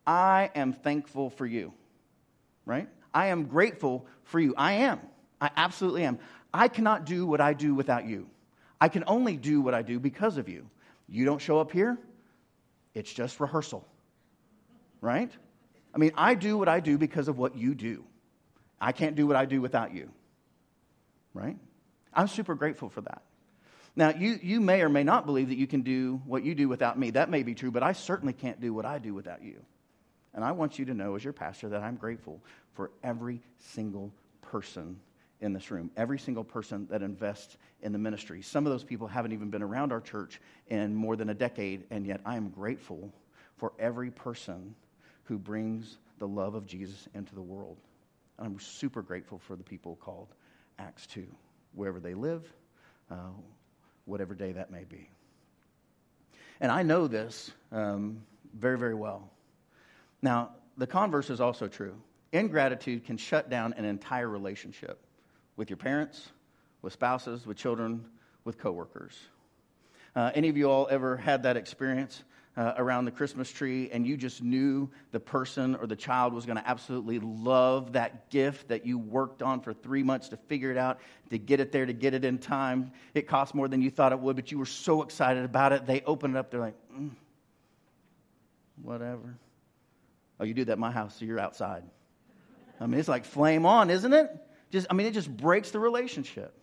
I 0.08 0.50
am 0.56 0.74
thankful 0.74 1.30
for 1.30 1.46
you, 1.46 1.74
right? 2.66 2.90
I 3.14 3.28
am 3.28 3.46
grateful 3.46 4.08
for 4.24 4.40
you. 4.40 4.56
I 4.58 4.74
am. 4.74 5.02
I 5.40 5.52
absolutely 5.56 6.04
am. 6.06 6.18
I 6.54 6.70
cannot 6.70 7.06
do 7.06 7.28
what 7.28 7.42
I 7.42 7.54
do 7.54 7.76
without 7.76 8.06
you. 8.06 8.28
I 8.82 8.88
can 8.88 9.04
only 9.06 9.38
do 9.38 9.62
what 9.62 9.74
I 9.74 9.82
do 9.82 10.00
because 10.00 10.38
of 10.38 10.50
you. 10.50 10.70
You 11.10 11.26
don't 11.26 11.40
show 11.40 11.60
up 11.60 11.72
here, 11.72 11.98
it's 12.94 13.14
just 13.14 13.40
rehearsal, 13.40 13.88
right? 15.02 15.32
I 15.94 15.98
mean, 16.00 16.12
I 16.16 16.34
do 16.36 16.58
what 16.58 16.68
I 16.68 16.80
do 16.80 16.98
because 16.98 17.28
of 17.28 17.38
what 17.38 17.56
you 17.56 17.76
do. 17.76 18.04
I 18.80 18.92
can't 18.92 19.16
do 19.16 19.28
what 19.28 19.36
I 19.36 19.46
do 19.46 19.62
without 19.62 19.94
you 19.94 20.12
right? 21.38 21.58
I'm 22.14 22.28
super 22.28 22.56
grateful 22.56 22.90
for 22.90 23.02
that. 23.02 23.22
Now, 23.96 24.10
you, 24.10 24.40
you 24.42 24.60
may 24.60 24.82
or 24.82 24.90
may 24.90 25.04
not 25.04 25.26
believe 25.26 25.50
that 25.50 25.58
you 25.58 25.68
can 25.68 25.82
do 25.82 26.22
what 26.26 26.44
you 26.44 26.54
do 26.56 26.68
without 26.68 27.00
me. 27.00 27.12
That 27.12 27.30
may 27.30 27.44
be 27.44 27.56
true, 27.56 27.72
but 27.72 27.84
I 27.84 27.94
certainly 27.94 28.34
can't 28.34 28.60
do 28.60 28.74
what 28.74 28.86
I 28.86 29.00
do 29.00 29.14
without 29.14 29.44
you. 29.44 29.62
And 30.38 30.46
I 30.46 30.52
want 30.52 30.78
you 30.78 30.86
to 30.86 30.94
know, 30.94 31.16
as 31.16 31.24
your 31.24 31.34
pastor, 31.34 31.68
that 31.70 31.82
I'm 31.82 31.96
grateful 31.96 32.40
for 32.76 32.92
every 33.04 33.42
single 33.58 34.14
person 34.44 35.00
in 35.42 35.52
this 35.52 35.72
room, 35.72 35.90
every 35.98 36.20
single 36.20 36.44
person 36.44 36.86
that 36.92 37.02
invests 37.02 37.58
in 37.82 37.92
the 37.92 37.98
ministry. 37.98 38.44
Some 38.44 38.68
of 38.68 38.72
those 38.72 38.84
people 38.84 39.08
haven't 39.08 39.32
even 39.34 39.50
been 39.50 39.64
around 39.64 39.92
our 39.92 40.00
church 40.00 40.40
in 40.68 40.94
more 40.94 41.16
than 41.16 41.32
a 41.32 41.34
decade, 41.34 41.86
and 41.90 42.06
yet 42.06 42.22
I 42.24 42.36
am 42.36 42.50
grateful 42.50 43.12
for 43.58 43.74
every 43.80 44.12
person 44.12 44.76
who 45.24 45.40
brings 45.40 45.98
the 46.20 46.28
love 46.28 46.54
of 46.54 46.68
Jesus 46.68 47.08
into 47.16 47.34
the 47.34 47.42
world. 47.42 47.78
And 48.38 48.46
I'm 48.46 48.60
super 48.60 49.02
grateful 49.02 49.40
for 49.40 49.56
the 49.56 49.64
people 49.64 49.96
called 49.96 50.28
Acts 50.78 51.08
2, 51.08 51.26
wherever 51.74 52.00
they 52.00 52.14
live, 52.14 52.48
uh, 53.10 53.32
whatever 54.06 54.36
day 54.36 54.52
that 54.52 54.70
may 54.70 54.84
be. 54.84 55.10
And 56.62 56.72
I 56.72 56.84
know 56.84 57.08
this 57.08 57.50
um, 57.72 58.22
very, 58.54 58.78
very 58.78 58.94
well. 58.94 59.32
Now, 60.22 60.52
the 60.78 60.88
converse 60.88 61.30
is 61.30 61.42
also 61.42 61.68
true. 61.68 61.96
Ingratitude 62.32 63.06
can 63.06 63.18
shut 63.18 63.50
down 63.50 63.74
an 63.74 63.86
entire 63.86 64.30
relationship 64.30 65.00
with 65.56 65.70
your 65.70 65.78
parents, 65.78 66.30
with 66.82 66.94
spouses, 66.94 67.46
with 67.46 67.58
children, 67.58 68.06
with 68.44 68.58
coworkers. 68.58 69.18
Uh, 70.16 70.32
any 70.34 70.50
of 70.50 70.58
you 70.58 70.70
all 70.70 70.88
ever 70.90 71.18
had 71.18 71.44
that 71.44 71.58
experience 71.58 72.24
uh, 72.58 72.74
around 72.78 73.06
the 73.06 73.12
Christmas 73.12 73.52
tree 73.52 73.90
and 73.92 74.06
you 74.06 74.18
just 74.18 74.42
knew 74.42 74.90
the 75.12 75.20
person 75.20 75.76
or 75.76 75.86
the 75.86 75.96
child 75.96 76.34
was 76.34 76.46
going 76.46 76.58
to 76.58 76.68
absolutely 76.68 77.20
love 77.20 77.94
that 77.94 78.30
gift 78.32 78.70
that 78.70 78.86
you 78.86 78.98
worked 78.98 79.44
on 79.44 79.62
for 79.62 79.74
three 79.74 80.02
months 80.02 80.30
to 80.30 80.38
figure 80.38 80.72
it 80.72 80.78
out, 80.78 81.00
to 81.30 81.38
get 81.38 81.60
it 81.60 81.72
there, 81.72 81.86
to 81.86 81.94
get 81.94 82.16
it 82.16 82.26
in 82.26 82.40
time. 82.40 82.92
It 83.14 83.28
cost 83.28 83.54
more 83.54 83.68
than 83.68 83.82
you 83.82 83.92
thought 83.92 84.12
it 84.12 84.20
would, 84.20 84.36
but 84.36 84.52
you 84.52 84.58
were 84.58 84.66
so 84.66 85.04
excited 85.04 85.46
about 85.46 85.72
it. 85.72 85.86
They 85.86 86.02
open 86.02 86.36
it 86.36 86.40
up, 86.40 86.50
they're 86.50 86.60
like, 86.60 86.76
mm, 86.92 87.12
whatever. 88.82 89.38
Oh, 90.40 90.44
you 90.44 90.54
do 90.54 90.66
that 90.66 90.74
at 90.74 90.80
my 90.80 90.92
house, 90.92 91.18
so 91.20 91.26
you're 91.26 91.40
outside. 91.40 91.84
I 92.80 92.86
mean, 92.86 93.00
it's 93.00 93.10
like 93.10 93.26
flame 93.26 93.66
on, 93.66 93.90
isn't 93.90 94.14
it? 94.14 94.30
Just, 94.72 94.88
I 94.90 94.94
mean, 94.94 95.08
it 95.08 95.14
just 95.14 95.36
breaks 95.36 95.72
the 95.72 95.80
relationship. 95.80 96.54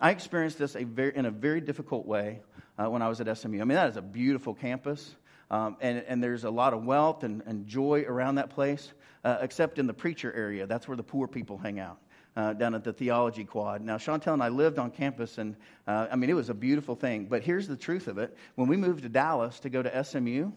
I 0.00 0.10
experienced 0.10 0.58
this 0.58 0.74
a 0.74 0.84
very, 0.84 1.16
in 1.16 1.26
a 1.26 1.30
very 1.30 1.60
difficult 1.60 2.06
way 2.06 2.40
uh, 2.78 2.90
when 2.90 3.02
I 3.02 3.08
was 3.08 3.20
at 3.20 3.38
SMU. 3.38 3.60
I 3.60 3.64
mean, 3.64 3.76
that 3.76 3.88
is 3.88 3.96
a 3.96 4.02
beautiful 4.02 4.54
campus, 4.54 5.14
um, 5.50 5.76
and, 5.80 6.04
and 6.08 6.22
there's 6.22 6.44
a 6.44 6.50
lot 6.50 6.74
of 6.74 6.84
wealth 6.84 7.22
and, 7.22 7.42
and 7.46 7.66
joy 7.66 8.04
around 8.06 8.34
that 8.34 8.50
place, 8.50 8.92
uh, 9.24 9.38
except 9.40 9.78
in 9.78 9.86
the 9.86 9.94
preacher 9.94 10.32
area. 10.34 10.66
That's 10.66 10.88
where 10.88 10.96
the 10.96 11.04
poor 11.04 11.28
people 11.28 11.58
hang 11.58 11.78
out. 11.78 11.98
uh, 12.36 12.52
down 12.52 12.74
at 12.74 12.84
the 12.84 12.92
theology 12.92 13.44
quad. 13.44 13.80
Now, 13.80 13.96
Chantel 13.96 14.34
and 14.34 14.42
I 14.42 14.48
lived 14.48 14.78
on 14.78 14.90
campus, 14.90 15.38
and 15.38 15.56
uh, 15.86 16.06
I 16.10 16.16
mean, 16.16 16.28
it 16.28 16.34
was 16.34 16.50
a 16.50 16.54
beautiful 16.54 16.94
thing. 16.94 17.26
But 17.26 17.42
here's 17.42 17.66
the 17.66 17.76
truth 17.76 18.08
of 18.08 18.18
it 18.18 18.36
when 18.56 18.68
we 18.68 18.76
moved 18.76 19.02
to 19.04 19.08
Dallas 19.08 19.58
to 19.60 19.70
go 19.70 19.82
to 19.82 20.04
SMU, 20.04 20.52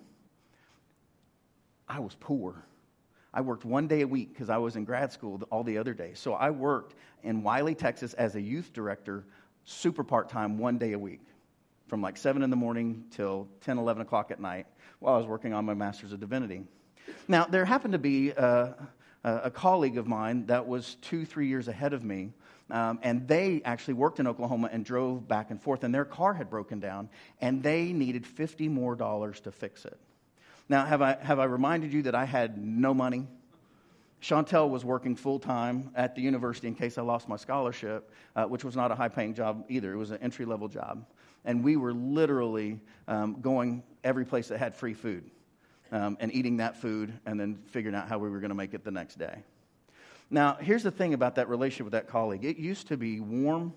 I 1.90 2.00
was 2.00 2.16
poor. 2.20 2.64
I 3.34 3.42
worked 3.42 3.66
one 3.66 3.88
day 3.88 4.02
a 4.02 4.08
week 4.08 4.34
because 4.34 4.50
I 4.50 4.58
was 4.58 4.76
in 4.76 4.86
grad 4.86 5.12
school 5.12 5.42
all 5.52 5.64
the 5.64 5.78
other 5.78 5.94
days. 5.94 6.20
So 6.20 6.34
I 6.34 6.52
worked 6.52 6.96
in 7.24 7.44
Wylie, 7.44 7.76
Texas 7.76 8.14
as 8.14 8.36
a 8.36 8.42
youth 8.42 8.74
director, 8.74 9.26
super 9.66 10.04
part 10.04 10.30
time, 10.30 10.58
one 10.58 10.78
day 10.78 10.94
a 10.94 11.00
week, 11.00 11.22
from 11.88 12.02
like 12.02 12.18
7 12.18 12.42
in 12.42 12.50
the 12.50 12.56
morning 12.56 13.06
till 13.12 13.48
10, 13.62 13.78
11 13.78 14.02
o'clock 14.02 14.32
at 14.32 14.40
night 14.40 14.68
while 15.00 15.16
I 15.16 15.18
was 15.18 15.28
working 15.28 15.54
on 15.54 15.66
my 15.66 15.74
Master's 15.74 16.14
of 16.14 16.20
Divinity. 16.20 16.64
Now, 17.28 17.46
there 17.46 17.66
happened 17.66 17.94
to 17.94 18.00
be 18.00 18.34
uh, 18.34 18.74
a 19.24 19.52
colleague 19.52 19.98
of 19.98 20.08
mine 20.08 20.46
that 20.48 20.68
was 20.68 20.96
two, 21.02 21.26
three 21.26 21.48
years 21.48 21.68
ahead 21.68 21.94
of 21.94 22.04
me. 22.04 22.34
Um, 22.72 23.00
and 23.02 23.28
they 23.28 23.62
actually 23.66 23.96
worked 23.96 24.20
in 24.20 24.28
Oklahoma 24.28 24.70
and 24.72 24.86
drove 24.86 25.28
back 25.28 25.50
and 25.50 25.60
forth, 25.60 25.84
and 25.84 25.94
their 25.94 26.06
car 26.06 26.36
had 26.36 26.52
broken 26.52 26.80
down, 26.80 27.10
and 27.42 27.64
they 27.64 27.94
needed 27.94 28.28
50 28.28 28.70
more 28.70 28.96
dollars 28.96 29.40
to 29.42 29.52
fix 29.52 29.86
it. 29.86 29.98
Now, 30.70 30.86
have 30.86 31.02
I, 31.02 31.18
have 31.22 31.40
I 31.40 31.46
reminded 31.46 31.92
you 31.92 32.04
that 32.04 32.16
I 32.16 32.26
had 32.26 32.64
no 32.64 32.94
money? 32.94 33.28
Chantel 34.22 34.70
was 34.70 34.86
working 34.86 35.16
full 35.16 35.40
time 35.40 35.92
at 35.96 36.16
the 36.16 36.22
university 36.22 36.68
in 36.68 36.76
case 36.76 36.98
I 36.98 37.02
lost 37.02 37.28
my 37.28 37.38
scholarship, 37.38 38.12
uh, 38.36 38.46
which 38.46 38.64
was 38.64 38.76
not 38.76 38.92
a 38.92 38.96
high 38.96 39.08
paying 39.10 39.34
job 39.34 39.66
either. 39.70 39.94
It 39.94 39.98
was 39.98 40.12
an 40.12 40.20
entry 40.22 40.46
level 40.46 40.68
job. 40.68 41.06
And 41.46 41.64
we 41.64 41.78
were 41.78 41.94
literally 41.94 42.80
um, 43.08 43.42
going 43.42 43.82
every 44.04 44.26
place 44.26 44.50
that 44.50 44.60
had 44.60 44.76
free 44.76 44.94
food 44.94 45.24
um, 45.92 46.18
and 46.20 46.34
eating 46.34 46.58
that 46.58 46.76
food 46.78 47.18
and 47.26 47.40
then 47.40 47.60
figuring 47.68 47.96
out 47.96 48.08
how 48.08 48.20
we 48.20 48.30
were 48.30 48.40
going 48.40 48.50
to 48.50 48.56
make 48.56 48.74
it 48.74 48.84
the 48.84 48.92
next 48.92 49.18
day. 49.18 49.44
Now, 50.30 50.58
here's 50.60 50.84
the 50.84 50.92
thing 50.92 51.14
about 51.14 51.36
that 51.36 51.50
relationship 51.50 51.86
with 51.86 51.94
that 51.94 52.08
colleague 52.08 52.46
it 52.46 52.58
used 52.58 52.88
to 52.90 52.98
be 52.98 53.20
warm 53.20 53.74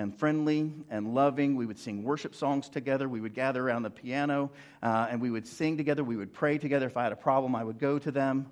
and 0.00 0.16
friendly 0.16 0.72
and 0.88 1.14
loving. 1.14 1.56
We 1.56 1.66
would 1.66 1.78
sing 1.78 2.02
worship 2.02 2.34
songs 2.34 2.68
together. 2.68 3.08
We 3.08 3.20
would 3.20 3.34
gather 3.34 3.62
around 3.62 3.82
the 3.82 3.90
piano 3.90 4.50
uh, 4.82 5.08
and 5.10 5.20
we 5.20 5.30
would 5.30 5.46
sing 5.46 5.76
together. 5.76 6.02
We 6.02 6.16
would 6.16 6.32
pray 6.32 6.56
together. 6.56 6.86
If 6.86 6.96
I 6.96 7.02
had 7.02 7.12
a 7.12 7.16
problem, 7.16 7.54
I 7.54 7.62
would 7.62 7.78
go 7.78 7.98
to 7.98 8.10
them. 8.10 8.50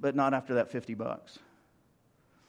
But 0.00 0.16
not 0.16 0.34
after 0.34 0.54
that 0.54 0.70
50 0.70 0.94
bucks. 0.94 1.38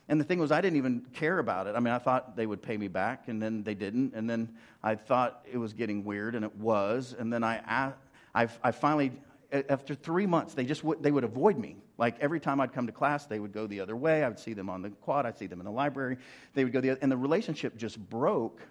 And 0.08 0.19
the 0.19 0.25
thing 0.25 0.39
was, 0.39 0.51
I 0.51 0.62
didn't 0.62 0.77
even 0.77 1.05
care 1.13 1.38
about 1.38 1.67
it. 1.67 1.75
I 1.75 1.79
mean, 1.79 1.93
I 1.93 2.00
thought 2.00 2.36
they 2.36 2.48
would 2.48 2.63
pay 2.63 2.75
me 2.75 2.88
back, 2.88 3.27
and 3.27 3.39
then 3.39 3.62
they 3.62 3.75
didn't. 3.75 4.15
And 4.15 4.27
then 4.27 4.55
I 4.81 4.96
thought 4.96 5.46
it 5.51 5.58
was 5.60 5.74
getting 5.74 6.03
weird, 6.03 6.34
and 6.34 6.43
it 6.43 6.55
was. 6.55 7.15
And 7.17 7.31
then 7.31 7.43
I, 7.43 7.93
I, 8.34 8.48
I 8.63 8.72
finally, 8.72 9.12
after 9.51 9.96
three 9.96 10.27
months, 10.27 10.53
they 10.53 10.65
just 10.65 10.84
would, 10.84 11.01
they 11.01 11.12
would 11.12 11.24
avoid 11.24 11.58
me. 11.58 11.77
Like 11.98 12.20
every 12.20 12.39
time 12.39 12.62
I'd 12.62 12.74
come 12.74 12.88
to 12.88 12.94
class, 12.94 13.25
they 13.25 13.39
would 13.39 13.51
go 13.51 13.68
the 13.68 13.82
other 13.82 13.96
way. 13.96 14.24
I 14.24 14.27
would 14.27 14.39
see 14.39 14.53
them 14.53 14.70
on 14.70 14.82
the 14.82 14.89
quad. 14.89 15.25
I'd 15.25 15.38
see 15.38 15.48
them 15.48 15.60
in 15.60 15.65
the 15.65 15.72
library. 15.72 16.18
They 16.53 16.63
would 16.63 16.74
go 16.74 16.82
the 16.82 16.91
other, 16.91 17.00
and 17.01 17.12
the 17.12 17.18
relationship 17.18 17.75
just 17.75 17.98
broke 17.98 18.62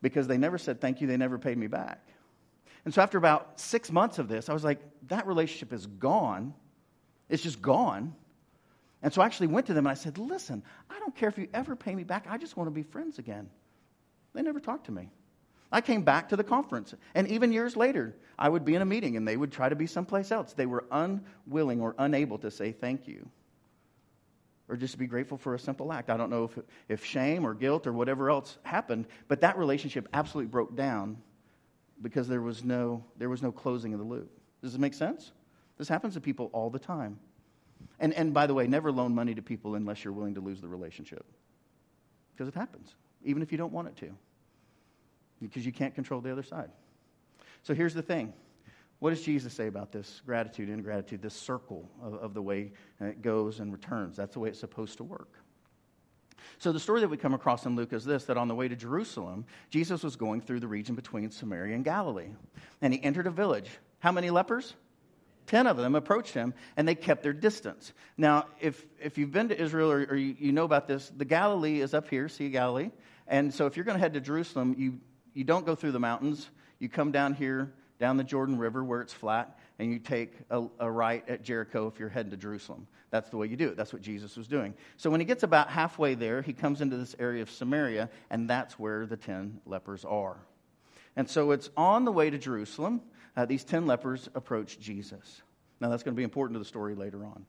because 0.00 0.26
they 0.26 0.38
never 0.38 0.58
said 0.58 0.80
thank 0.80 1.00
you. 1.00 1.06
They 1.06 1.16
never 1.16 1.38
paid 1.38 1.58
me 1.58 1.66
back. 1.66 2.06
And 2.84 2.94
so 2.94 3.02
after 3.02 3.18
about 3.18 3.60
six 3.60 3.90
months 3.90 4.18
of 4.18 4.28
this, 4.28 4.48
I 4.48 4.52
was 4.52 4.64
like, 4.64 4.80
that 5.08 5.26
relationship 5.26 5.72
is 5.72 5.86
gone. 5.86 6.54
It's 7.28 7.42
just 7.42 7.60
gone. 7.60 8.14
And 9.02 9.12
so 9.12 9.22
I 9.22 9.26
actually 9.26 9.48
went 9.48 9.66
to 9.66 9.74
them 9.74 9.86
and 9.86 9.90
I 9.90 9.94
said, 9.94 10.18
listen, 10.18 10.62
I 10.88 10.98
don't 10.98 11.14
care 11.14 11.28
if 11.28 11.38
you 11.38 11.48
ever 11.52 11.74
pay 11.74 11.94
me 11.94 12.04
back. 12.04 12.26
I 12.28 12.38
just 12.38 12.56
want 12.56 12.68
to 12.68 12.72
be 12.72 12.82
friends 12.82 13.18
again. 13.18 13.50
They 14.34 14.42
never 14.42 14.60
talked 14.60 14.86
to 14.86 14.92
me. 14.92 15.10
I 15.72 15.80
came 15.80 16.02
back 16.02 16.30
to 16.30 16.36
the 16.36 16.44
conference. 16.44 16.94
And 17.14 17.28
even 17.28 17.52
years 17.52 17.76
later, 17.76 18.16
I 18.38 18.48
would 18.48 18.64
be 18.64 18.74
in 18.74 18.82
a 18.82 18.86
meeting 18.86 19.16
and 19.16 19.26
they 19.26 19.36
would 19.36 19.52
try 19.52 19.68
to 19.68 19.76
be 19.76 19.86
someplace 19.86 20.32
else. 20.32 20.52
They 20.52 20.66
were 20.66 20.84
unwilling 20.90 21.80
or 21.80 21.94
unable 21.98 22.38
to 22.38 22.50
say 22.50 22.72
thank 22.72 23.06
you 23.06 23.28
or 24.68 24.76
just 24.76 24.98
be 24.98 25.06
grateful 25.06 25.36
for 25.36 25.54
a 25.54 25.58
simple 25.58 25.92
act. 25.92 26.10
I 26.10 26.16
don't 26.16 26.30
know 26.30 26.44
if, 26.44 26.58
if 26.88 27.04
shame 27.04 27.44
or 27.44 27.54
guilt 27.54 27.86
or 27.86 27.92
whatever 27.92 28.30
else 28.30 28.56
happened, 28.62 29.06
but 29.28 29.40
that 29.40 29.58
relationship 29.58 30.08
absolutely 30.12 30.48
broke 30.48 30.76
down 30.76 31.18
because 32.00 32.28
there 32.28 32.40
was 32.40 32.64
no, 32.64 33.04
there 33.18 33.28
was 33.28 33.42
no 33.42 33.52
closing 33.52 33.92
of 33.92 33.98
the 33.98 34.06
loop. 34.06 34.30
Does 34.62 34.72
this 34.72 34.80
make 34.80 34.94
sense? 34.94 35.32
This 35.76 35.88
happens 35.88 36.14
to 36.14 36.20
people 36.20 36.50
all 36.52 36.70
the 36.70 36.78
time. 36.78 37.18
And, 37.98 38.14
and 38.14 38.32
by 38.32 38.46
the 38.46 38.54
way, 38.54 38.66
never 38.66 38.92
loan 38.92 39.14
money 39.14 39.34
to 39.34 39.42
people 39.42 39.74
unless 39.74 40.04
you're 40.04 40.12
willing 40.12 40.34
to 40.34 40.40
lose 40.40 40.60
the 40.60 40.68
relationship. 40.68 41.24
Because 42.32 42.48
it 42.48 42.54
happens, 42.54 42.94
even 43.24 43.42
if 43.42 43.52
you 43.52 43.58
don't 43.58 43.72
want 43.72 43.88
it 43.88 43.96
to 43.98 44.14
because 45.40 45.64
you 45.64 45.72
can't 45.72 45.94
control 45.94 46.20
the 46.20 46.32
other 46.32 46.42
side. 46.42 46.70
So 47.62 47.74
here's 47.74 47.94
the 47.94 48.02
thing. 48.02 48.32
What 49.00 49.10
does 49.10 49.22
Jesus 49.22 49.54
say 49.54 49.66
about 49.66 49.92
this 49.92 50.20
gratitude, 50.26 50.68
and 50.68 50.78
ingratitude, 50.78 51.22
this 51.22 51.34
circle 51.34 51.90
of, 52.02 52.14
of 52.14 52.34
the 52.34 52.42
way 52.42 52.72
it 53.00 53.22
goes 53.22 53.58
and 53.58 53.72
returns? 53.72 54.16
That's 54.16 54.34
the 54.34 54.40
way 54.40 54.50
it's 54.50 54.60
supposed 54.60 54.98
to 54.98 55.04
work. 55.04 55.32
So, 56.58 56.72
the 56.72 56.80
story 56.80 57.00
that 57.00 57.08
we 57.08 57.16
come 57.16 57.32
across 57.32 57.64
in 57.64 57.76
Luke 57.76 57.92
is 57.92 58.04
this 58.04 58.24
that 58.26 58.36
on 58.36 58.48
the 58.48 58.54
way 58.54 58.68
to 58.68 58.76
Jerusalem, 58.76 59.46
Jesus 59.70 60.02
was 60.02 60.16
going 60.16 60.42
through 60.42 60.60
the 60.60 60.68
region 60.68 60.94
between 60.94 61.30
Samaria 61.30 61.74
and 61.74 61.84
Galilee. 61.84 62.28
And 62.82 62.92
he 62.92 63.02
entered 63.02 63.26
a 63.26 63.30
village. 63.30 63.70
How 64.00 64.12
many 64.12 64.30
lepers? 64.30 64.74
Ten 65.46 65.66
of 65.66 65.76
them 65.76 65.94
approached 65.94 66.34
him, 66.34 66.54
and 66.76 66.86
they 66.86 66.94
kept 66.94 67.22
their 67.22 67.32
distance. 67.32 67.92
Now, 68.16 68.46
if, 68.60 68.84
if 69.00 69.18
you've 69.18 69.32
been 69.32 69.48
to 69.48 69.60
Israel 69.60 69.90
or, 69.90 70.06
or 70.10 70.16
you, 70.16 70.36
you 70.38 70.52
know 70.52 70.64
about 70.64 70.86
this, 70.86 71.10
the 71.16 71.24
Galilee 71.24 71.80
is 71.80 71.94
up 71.94 72.08
here, 72.08 72.28
Sea 72.28 72.50
Galilee. 72.50 72.90
And 73.26 73.52
so, 73.52 73.66
if 73.66 73.76
you're 73.76 73.84
going 73.84 73.96
to 73.96 74.00
head 74.00 74.14
to 74.14 74.20
Jerusalem, 74.20 74.74
you 74.76 75.00
you 75.34 75.44
don't 75.44 75.66
go 75.66 75.74
through 75.74 75.92
the 75.92 76.00
mountains. 76.00 76.48
You 76.78 76.88
come 76.88 77.12
down 77.12 77.34
here, 77.34 77.72
down 77.98 78.16
the 78.16 78.24
Jordan 78.24 78.58
River 78.58 78.82
where 78.82 79.00
it's 79.00 79.12
flat, 79.12 79.58
and 79.78 79.92
you 79.92 79.98
take 79.98 80.32
a, 80.50 80.64
a, 80.78 80.90
right 80.90 81.26
at 81.28 81.42
Jericho 81.42 81.86
if 81.86 81.98
you're 81.98 82.08
heading 82.08 82.30
to 82.30 82.36
Jerusalem. 82.36 82.86
That's 83.10 83.30
the 83.30 83.36
way 83.36 83.46
you 83.46 83.56
do 83.56 83.68
it. 83.68 83.76
That's 83.76 83.92
what 83.92 84.02
Jesus 84.02 84.36
was 84.36 84.46
doing. 84.46 84.74
So 84.96 85.10
when 85.10 85.20
he 85.20 85.26
gets 85.26 85.42
about 85.42 85.68
halfway 85.68 86.14
there, 86.14 86.42
he 86.42 86.52
comes 86.52 86.80
into 86.80 86.96
this 86.96 87.16
area 87.18 87.42
of 87.42 87.50
Samaria, 87.50 88.08
and 88.30 88.48
that's 88.48 88.78
where 88.78 89.06
the 89.06 89.16
ten 89.16 89.60
lepers 89.66 90.04
are. 90.04 90.38
And 91.16 91.28
so 91.28 91.50
it's 91.50 91.70
on 91.76 92.04
the 92.04 92.12
way 92.12 92.30
to 92.30 92.38
Jerusalem. 92.38 93.00
Uh, 93.36 93.46
these 93.46 93.64
ten 93.64 93.86
lepers 93.86 94.28
approach 94.34 94.78
Jesus. 94.78 95.42
Now, 95.80 95.88
that's 95.88 96.02
going 96.02 96.14
to 96.14 96.18
be 96.18 96.24
important 96.24 96.54
to 96.54 96.58
the 96.58 96.64
story 96.64 96.94
later 96.94 97.24
on. 97.24 97.46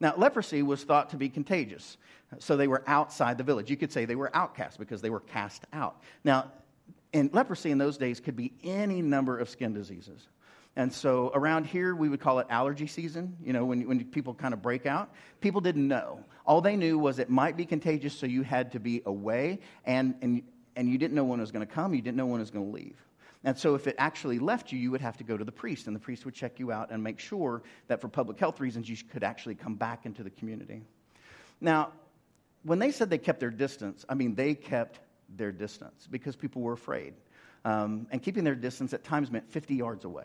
Now, 0.00 0.14
leprosy 0.16 0.62
was 0.62 0.82
thought 0.82 1.10
to 1.10 1.16
be 1.16 1.28
contagious, 1.28 1.96
so 2.38 2.56
they 2.56 2.68
were 2.68 2.82
outside 2.86 3.38
the 3.38 3.44
village. 3.44 3.70
You 3.70 3.76
could 3.76 3.92
say 3.92 4.04
they 4.04 4.16
were 4.16 4.34
outcasts 4.34 4.76
because 4.76 5.00
they 5.02 5.10
were 5.10 5.20
cast 5.20 5.64
out. 5.72 6.02
Now, 6.24 6.50
and 7.14 7.32
leprosy 7.32 7.70
in 7.70 7.78
those 7.78 7.96
days 7.96 8.20
could 8.20 8.36
be 8.36 8.52
any 8.62 9.00
number 9.00 9.38
of 9.38 9.48
skin 9.48 9.72
diseases. 9.72 10.28
And 10.76 10.92
so 10.92 11.30
around 11.32 11.66
here, 11.66 11.94
we 11.94 12.08
would 12.08 12.20
call 12.20 12.40
it 12.40 12.48
allergy 12.50 12.88
season, 12.88 13.36
you 13.42 13.52
know, 13.52 13.64
when, 13.64 13.86
when 13.86 14.04
people 14.06 14.34
kind 14.34 14.52
of 14.52 14.60
break 14.60 14.86
out. 14.86 15.14
People 15.40 15.60
didn't 15.60 15.86
know. 15.86 16.24
All 16.44 16.60
they 16.60 16.74
knew 16.76 16.98
was 16.98 17.20
it 17.20 17.30
might 17.30 17.56
be 17.56 17.64
contagious, 17.64 18.12
so 18.12 18.26
you 18.26 18.42
had 18.42 18.72
to 18.72 18.80
be 18.80 19.00
away, 19.06 19.60
and, 19.84 20.16
and, 20.20 20.42
and 20.74 20.88
you 20.88 20.98
didn't 20.98 21.14
know 21.14 21.22
when 21.22 21.38
it 21.38 21.42
was 21.42 21.52
going 21.52 21.66
to 21.66 21.72
come, 21.72 21.94
you 21.94 22.02
didn't 22.02 22.16
know 22.16 22.26
when 22.26 22.40
it 22.40 22.42
was 22.42 22.50
going 22.50 22.66
to 22.66 22.72
leave. 22.72 22.96
And 23.44 23.56
so 23.56 23.76
if 23.76 23.86
it 23.86 23.94
actually 23.98 24.40
left 24.40 24.72
you, 24.72 24.78
you 24.78 24.90
would 24.90 25.00
have 25.00 25.16
to 25.18 25.24
go 25.24 25.36
to 25.36 25.44
the 25.44 25.52
priest, 25.52 25.86
and 25.86 25.94
the 25.94 26.00
priest 26.00 26.24
would 26.24 26.34
check 26.34 26.58
you 26.58 26.72
out 26.72 26.90
and 26.90 27.04
make 27.04 27.20
sure 27.20 27.62
that 27.86 28.00
for 28.00 28.08
public 28.08 28.40
health 28.40 28.58
reasons, 28.58 28.88
you 28.88 28.96
could 29.12 29.22
actually 29.22 29.54
come 29.54 29.76
back 29.76 30.06
into 30.06 30.24
the 30.24 30.30
community. 30.30 30.82
Now, 31.60 31.92
when 32.64 32.80
they 32.80 32.90
said 32.90 33.10
they 33.10 33.18
kept 33.18 33.38
their 33.38 33.50
distance, 33.50 34.04
I 34.08 34.14
mean, 34.14 34.34
they 34.34 34.54
kept 34.54 34.98
their 35.36 35.52
distance 35.52 36.06
because 36.10 36.36
people 36.36 36.62
were 36.62 36.72
afraid. 36.72 37.14
Um, 37.64 38.06
and 38.10 38.22
keeping 38.22 38.44
their 38.44 38.54
distance 38.54 38.92
at 38.92 39.04
times 39.04 39.30
meant 39.30 39.50
50 39.50 39.74
yards 39.74 40.04
away. 40.04 40.24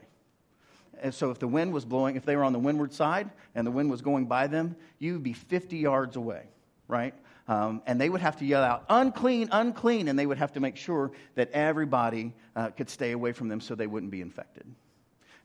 And 1.01 1.13
so 1.13 1.31
if 1.31 1.39
the 1.39 1.47
wind 1.47 1.73
was 1.73 1.85
blowing, 1.85 2.15
if 2.15 2.25
they 2.25 2.35
were 2.35 2.43
on 2.43 2.53
the 2.53 2.59
windward 2.59 2.93
side 2.93 3.29
and 3.55 3.65
the 3.65 3.71
wind 3.71 3.89
was 3.89 4.01
going 4.01 4.25
by 4.25 4.47
them, 4.47 4.75
you 4.97 5.13
would 5.13 5.23
be 5.23 5.33
50 5.33 5.77
yards 5.77 6.17
away, 6.17 6.43
right? 6.87 7.13
Um, 7.47 7.81
and 7.85 7.99
they 7.99 8.09
would 8.09 8.21
have 8.21 8.37
to 8.39 8.45
yell 8.45 8.63
out, 8.63 8.85
unclean, 8.89 9.49
unclean, 9.51 10.07
and 10.07 10.19
they 10.19 10.25
would 10.25 10.37
have 10.37 10.51
to 10.53 10.59
make 10.59 10.75
sure 10.75 11.11
that 11.35 11.49
everybody 11.51 12.33
uh, 12.55 12.69
could 12.69 12.89
stay 12.89 13.11
away 13.11 13.31
from 13.31 13.47
them 13.47 13.61
so 13.61 13.73
they 13.73 13.87
wouldn't 13.87 14.11
be 14.11 14.21
infected. 14.21 14.65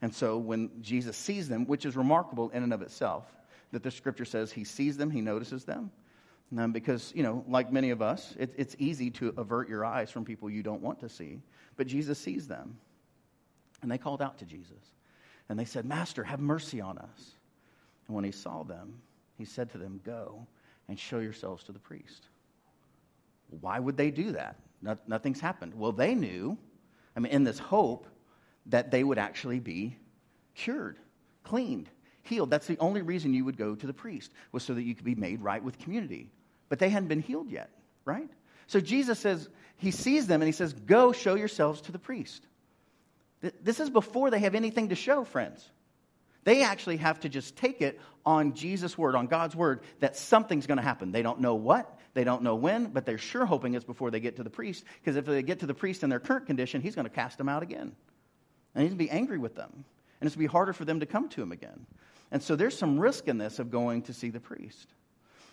And 0.02 0.14
so 0.14 0.37
when 0.37 0.70
Jesus 0.82 1.16
sees 1.16 1.49
them, 1.49 1.64
which 1.66 1.87
is 1.87 1.96
remarkable 1.96 2.50
in 2.50 2.62
and 2.62 2.75
of 2.75 2.82
itself, 2.82 3.25
that 3.73 3.82
the 3.82 3.90
scripture 3.90 4.25
says 4.25 4.52
he 4.52 4.64
sees 4.64 4.96
them, 4.96 5.11
he 5.11 5.20
notices 5.20 5.64
them, 5.64 5.90
um, 6.56 6.72
because, 6.72 7.12
you 7.14 7.22
know, 7.22 7.44
like 7.48 7.72
many 7.72 7.90
of 7.90 8.02
us, 8.02 8.34
it, 8.38 8.54
it's 8.56 8.76
easy 8.78 9.10
to 9.12 9.34
avert 9.36 9.68
your 9.68 9.84
eyes 9.84 10.10
from 10.10 10.24
people 10.24 10.48
you 10.48 10.62
don't 10.62 10.82
want 10.82 11.00
to 11.00 11.08
see. 11.08 11.40
But 11.76 11.86
Jesus 11.86 12.18
sees 12.18 12.46
them. 12.46 12.78
And 13.82 13.90
they 13.90 13.98
called 13.98 14.22
out 14.22 14.38
to 14.38 14.44
Jesus. 14.44 14.92
And 15.48 15.58
they 15.58 15.64
said, 15.64 15.84
Master, 15.84 16.24
have 16.24 16.40
mercy 16.40 16.80
on 16.80 16.98
us. 16.98 17.32
And 18.06 18.14
when 18.14 18.24
he 18.24 18.30
saw 18.30 18.62
them, 18.62 19.00
he 19.36 19.44
said 19.44 19.70
to 19.72 19.78
them, 19.78 20.00
Go 20.04 20.46
and 20.88 20.98
show 20.98 21.18
yourselves 21.18 21.64
to 21.64 21.72
the 21.72 21.78
priest. 21.78 22.28
Why 23.60 23.78
would 23.78 23.96
they 23.96 24.10
do 24.10 24.32
that? 24.32 24.56
No, 24.82 24.96
nothing's 25.06 25.40
happened. 25.40 25.74
Well, 25.74 25.92
they 25.92 26.14
knew, 26.14 26.56
I 27.16 27.20
mean, 27.20 27.32
in 27.32 27.44
this 27.44 27.58
hope 27.58 28.06
that 28.66 28.90
they 28.90 29.04
would 29.04 29.18
actually 29.18 29.60
be 29.60 29.96
cured, 30.54 30.98
cleaned, 31.42 31.88
healed. 32.24 32.50
That's 32.50 32.66
the 32.66 32.78
only 32.78 33.02
reason 33.02 33.32
you 33.32 33.44
would 33.44 33.56
go 33.56 33.74
to 33.74 33.86
the 33.86 33.92
priest, 33.92 34.32
was 34.52 34.62
so 34.62 34.74
that 34.74 34.82
you 34.82 34.94
could 34.94 35.04
be 35.04 35.14
made 35.14 35.40
right 35.40 35.62
with 35.62 35.78
community. 35.78 36.30
But 36.68 36.78
they 36.78 36.88
hadn't 36.88 37.08
been 37.08 37.20
healed 37.20 37.50
yet, 37.50 37.70
right? 38.04 38.28
So 38.66 38.80
Jesus 38.80 39.18
says, 39.18 39.48
He 39.76 39.90
sees 39.90 40.26
them 40.26 40.42
and 40.42 40.48
He 40.48 40.52
says, 40.52 40.72
Go 40.72 41.12
show 41.12 41.34
yourselves 41.34 41.82
to 41.82 41.92
the 41.92 41.98
priest. 41.98 42.46
This 43.62 43.80
is 43.80 43.90
before 43.90 44.30
they 44.30 44.40
have 44.40 44.54
anything 44.54 44.88
to 44.88 44.94
show, 44.94 45.24
friends. 45.24 45.68
They 46.44 46.62
actually 46.62 46.98
have 46.98 47.20
to 47.20 47.28
just 47.28 47.56
take 47.56 47.80
it 47.80 48.00
on 48.24 48.54
Jesus' 48.54 48.96
word, 48.96 49.14
on 49.14 49.26
God's 49.26 49.56
word, 49.56 49.80
that 50.00 50.16
something's 50.16 50.66
going 50.66 50.76
to 50.76 50.82
happen. 50.82 51.12
They 51.12 51.22
don't 51.22 51.40
know 51.40 51.54
what, 51.54 51.98
they 52.14 52.24
don't 52.24 52.42
know 52.42 52.54
when, 52.54 52.86
but 52.86 53.06
they're 53.06 53.18
sure 53.18 53.44
hoping 53.46 53.74
it's 53.74 53.84
before 53.84 54.10
they 54.10 54.20
get 54.20 54.36
to 54.36 54.42
the 54.42 54.50
priest, 54.50 54.84
because 55.00 55.16
if 55.16 55.24
they 55.24 55.42
get 55.42 55.60
to 55.60 55.66
the 55.66 55.74
priest 55.74 56.02
in 56.02 56.10
their 56.10 56.20
current 56.20 56.46
condition, 56.46 56.80
he's 56.80 56.94
going 56.94 57.06
to 57.06 57.14
cast 57.14 57.38
them 57.38 57.48
out 57.48 57.62
again. 57.62 57.94
And 58.74 58.82
he's 58.82 58.90
going 58.90 58.98
to 58.98 59.04
be 59.04 59.10
angry 59.10 59.38
with 59.38 59.54
them. 59.54 59.70
And 59.72 60.26
it's 60.26 60.36
going 60.36 60.46
to 60.46 60.50
be 60.50 60.52
harder 60.52 60.72
for 60.72 60.84
them 60.84 61.00
to 61.00 61.06
come 61.06 61.28
to 61.30 61.42
him 61.42 61.52
again. 61.52 61.86
And 62.34 62.42
so 62.42 62.56
there's 62.56 62.76
some 62.76 62.98
risk 62.98 63.28
in 63.28 63.38
this 63.38 63.60
of 63.60 63.70
going 63.70 64.02
to 64.02 64.12
see 64.12 64.28
the 64.28 64.40
priest. 64.40 64.88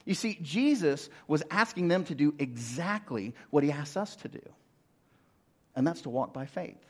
You 0.04 0.16
see, 0.16 0.40
Jesus 0.42 1.12
was 1.28 1.44
asking 1.52 1.90
them 1.90 2.06
to 2.06 2.16
do 2.16 2.34
exactly 2.40 3.36
what 3.52 3.64
he 3.64 3.72
asks 3.72 3.96
us 3.96 4.16
to 4.18 4.28
do, 4.28 4.42
and 5.76 5.86
that's 5.86 6.02
to 6.02 6.10
walk 6.10 6.34
by 6.34 6.48
faith 6.48 6.84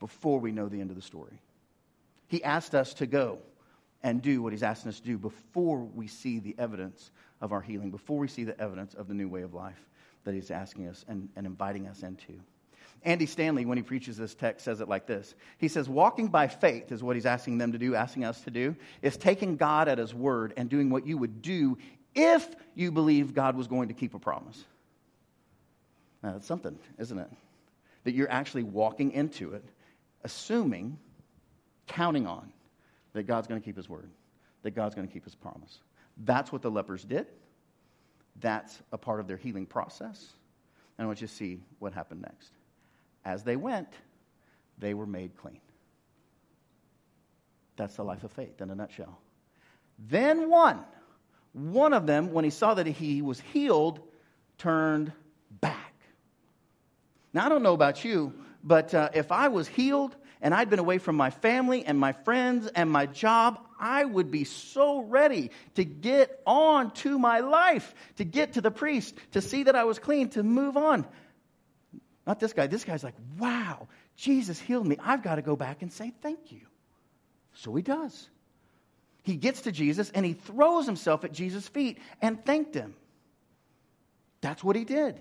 before 0.00 0.40
we 0.40 0.50
know 0.50 0.68
the 0.68 0.80
end 0.80 0.90
of 0.90 0.96
the 0.96 1.02
story. 1.02 1.40
He 2.26 2.42
asked 2.42 2.74
us 2.74 2.92
to 2.94 3.06
go 3.06 3.38
and 4.02 4.20
do 4.20 4.42
what 4.42 4.52
he's 4.52 4.64
asking 4.64 4.88
us 4.88 4.98
to 4.98 5.06
do 5.06 5.16
before 5.16 5.78
we 5.78 6.08
see 6.08 6.40
the 6.40 6.56
evidence 6.58 7.12
of 7.40 7.52
our 7.52 7.60
healing, 7.60 7.92
before 7.92 8.18
we 8.18 8.26
see 8.26 8.42
the 8.42 8.60
evidence 8.60 8.94
of 8.94 9.06
the 9.06 9.14
new 9.14 9.28
way 9.28 9.42
of 9.42 9.54
life 9.54 9.86
that 10.24 10.34
he's 10.34 10.50
asking 10.50 10.88
us 10.88 11.04
and, 11.06 11.28
and 11.36 11.46
inviting 11.46 11.86
us 11.86 12.02
into. 12.02 12.32
Andy 13.02 13.24
Stanley, 13.26 13.64
when 13.64 13.78
he 13.78 13.82
preaches 13.82 14.16
this 14.18 14.34
text, 14.34 14.64
says 14.64 14.80
it 14.80 14.88
like 14.88 15.06
this 15.06 15.34
He 15.58 15.68
says, 15.68 15.88
Walking 15.88 16.28
by 16.28 16.48
faith 16.48 16.92
is 16.92 17.02
what 17.02 17.16
he's 17.16 17.26
asking 17.26 17.58
them 17.58 17.72
to 17.72 17.78
do, 17.78 17.94
asking 17.94 18.24
us 18.24 18.40
to 18.42 18.50
do, 18.50 18.76
is 19.02 19.16
taking 19.16 19.56
God 19.56 19.88
at 19.88 19.98
his 19.98 20.14
word 20.14 20.52
and 20.56 20.68
doing 20.68 20.90
what 20.90 21.06
you 21.06 21.16
would 21.16 21.42
do 21.42 21.78
if 22.14 22.46
you 22.74 22.92
believe 22.92 23.34
God 23.34 23.56
was 23.56 23.68
going 23.68 23.88
to 23.88 23.94
keep 23.94 24.14
a 24.14 24.18
promise. 24.18 24.62
Now, 26.22 26.32
that's 26.32 26.46
something, 26.46 26.78
isn't 26.98 27.18
it? 27.18 27.30
That 28.04 28.14
you're 28.14 28.30
actually 28.30 28.64
walking 28.64 29.12
into 29.12 29.54
it, 29.54 29.64
assuming, 30.22 30.98
counting 31.86 32.26
on 32.26 32.52
that 33.14 33.24
God's 33.24 33.46
going 33.46 33.60
to 33.60 33.64
keep 33.64 33.76
his 33.76 33.88
word, 33.88 34.10
that 34.62 34.72
God's 34.72 34.94
going 34.94 35.06
to 35.06 35.12
keep 35.12 35.24
his 35.24 35.34
promise. 35.34 35.78
That's 36.18 36.52
what 36.52 36.60
the 36.60 36.70
lepers 36.70 37.04
did. 37.04 37.26
That's 38.40 38.78
a 38.92 38.98
part 38.98 39.20
of 39.20 39.26
their 39.26 39.36
healing 39.36 39.66
process. 39.66 40.32
And 40.98 41.04
I 41.04 41.06
want 41.06 41.20
you 41.22 41.26
to 41.26 41.32
see 41.32 41.60
what 41.78 41.94
happened 41.94 42.22
next. 42.22 42.52
As 43.24 43.42
they 43.42 43.56
went, 43.56 43.88
they 44.78 44.94
were 44.94 45.06
made 45.06 45.36
clean. 45.36 45.60
That's 47.76 47.96
the 47.96 48.04
life 48.04 48.24
of 48.24 48.32
faith 48.32 48.60
in 48.60 48.70
a 48.70 48.74
nutshell. 48.74 49.18
Then 50.08 50.50
one, 50.50 50.80
one 51.52 51.92
of 51.92 52.06
them, 52.06 52.32
when 52.32 52.44
he 52.44 52.50
saw 52.50 52.74
that 52.74 52.86
he 52.86 53.22
was 53.22 53.40
healed, 53.40 54.00
turned 54.58 55.12
back. 55.60 55.94
Now, 57.32 57.46
I 57.46 57.48
don't 57.48 57.62
know 57.62 57.74
about 57.74 58.04
you, 58.04 58.32
but 58.64 58.92
uh, 58.94 59.10
if 59.14 59.32
I 59.32 59.48
was 59.48 59.68
healed 59.68 60.16
and 60.42 60.54
I'd 60.54 60.70
been 60.70 60.78
away 60.78 60.98
from 60.98 61.16
my 61.16 61.30
family 61.30 61.84
and 61.84 61.98
my 61.98 62.12
friends 62.12 62.66
and 62.66 62.90
my 62.90 63.06
job, 63.06 63.60
I 63.78 64.04
would 64.04 64.30
be 64.30 64.44
so 64.44 65.00
ready 65.00 65.50
to 65.74 65.84
get 65.84 66.40
on 66.46 66.90
to 66.92 67.18
my 67.18 67.40
life, 67.40 67.94
to 68.16 68.24
get 68.24 68.54
to 68.54 68.60
the 68.60 68.70
priest, 68.70 69.14
to 69.32 69.40
see 69.40 69.64
that 69.64 69.76
I 69.76 69.84
was 69.84 69.98
clean, 69.98 70.28
to 70.30 70.42
move 70.42 70.76
on. 70.76 71.06
Not 72.30 72.38
this 72.38 72.52
guy. 72.52 72.68
This 72.68 72.84
guy's 72.84 73.02
like, 73.02 73.16
wow, 73.40 73.88
Jesus 74.14 74.60
healed 74.60 74.86
me. 74.86 74.96
I've 75.02 75.20
got 75.20 75.34
to 75.34 75.42
go 75.42 75.56
back 75.56 75.82
and 75.82 75.92
say 75.92 76.12
thank 76.22 76.52
you. 76.52 76.60
So 77.54 77.74
he 77.74 77.82
does. 77.82 78.28
He 79.24 79.34
gets 79.34 79.62
to 79.62 79.72
Jesus 79.72 80.12
and 80.14 80.24
he 80.24 80.34
throws 80.34 80.86
himself 80.86 81.24
at 81.24 81.32
Jesus' 81.32 81.66
feet 81.66 81.98
and 82.22 82.44
thanked 82.44 82.72
him. 82.72 82.94
That's 84.42 84.62
what 84.62 84.76
he 84.76 84.84
did. 84.84 85.20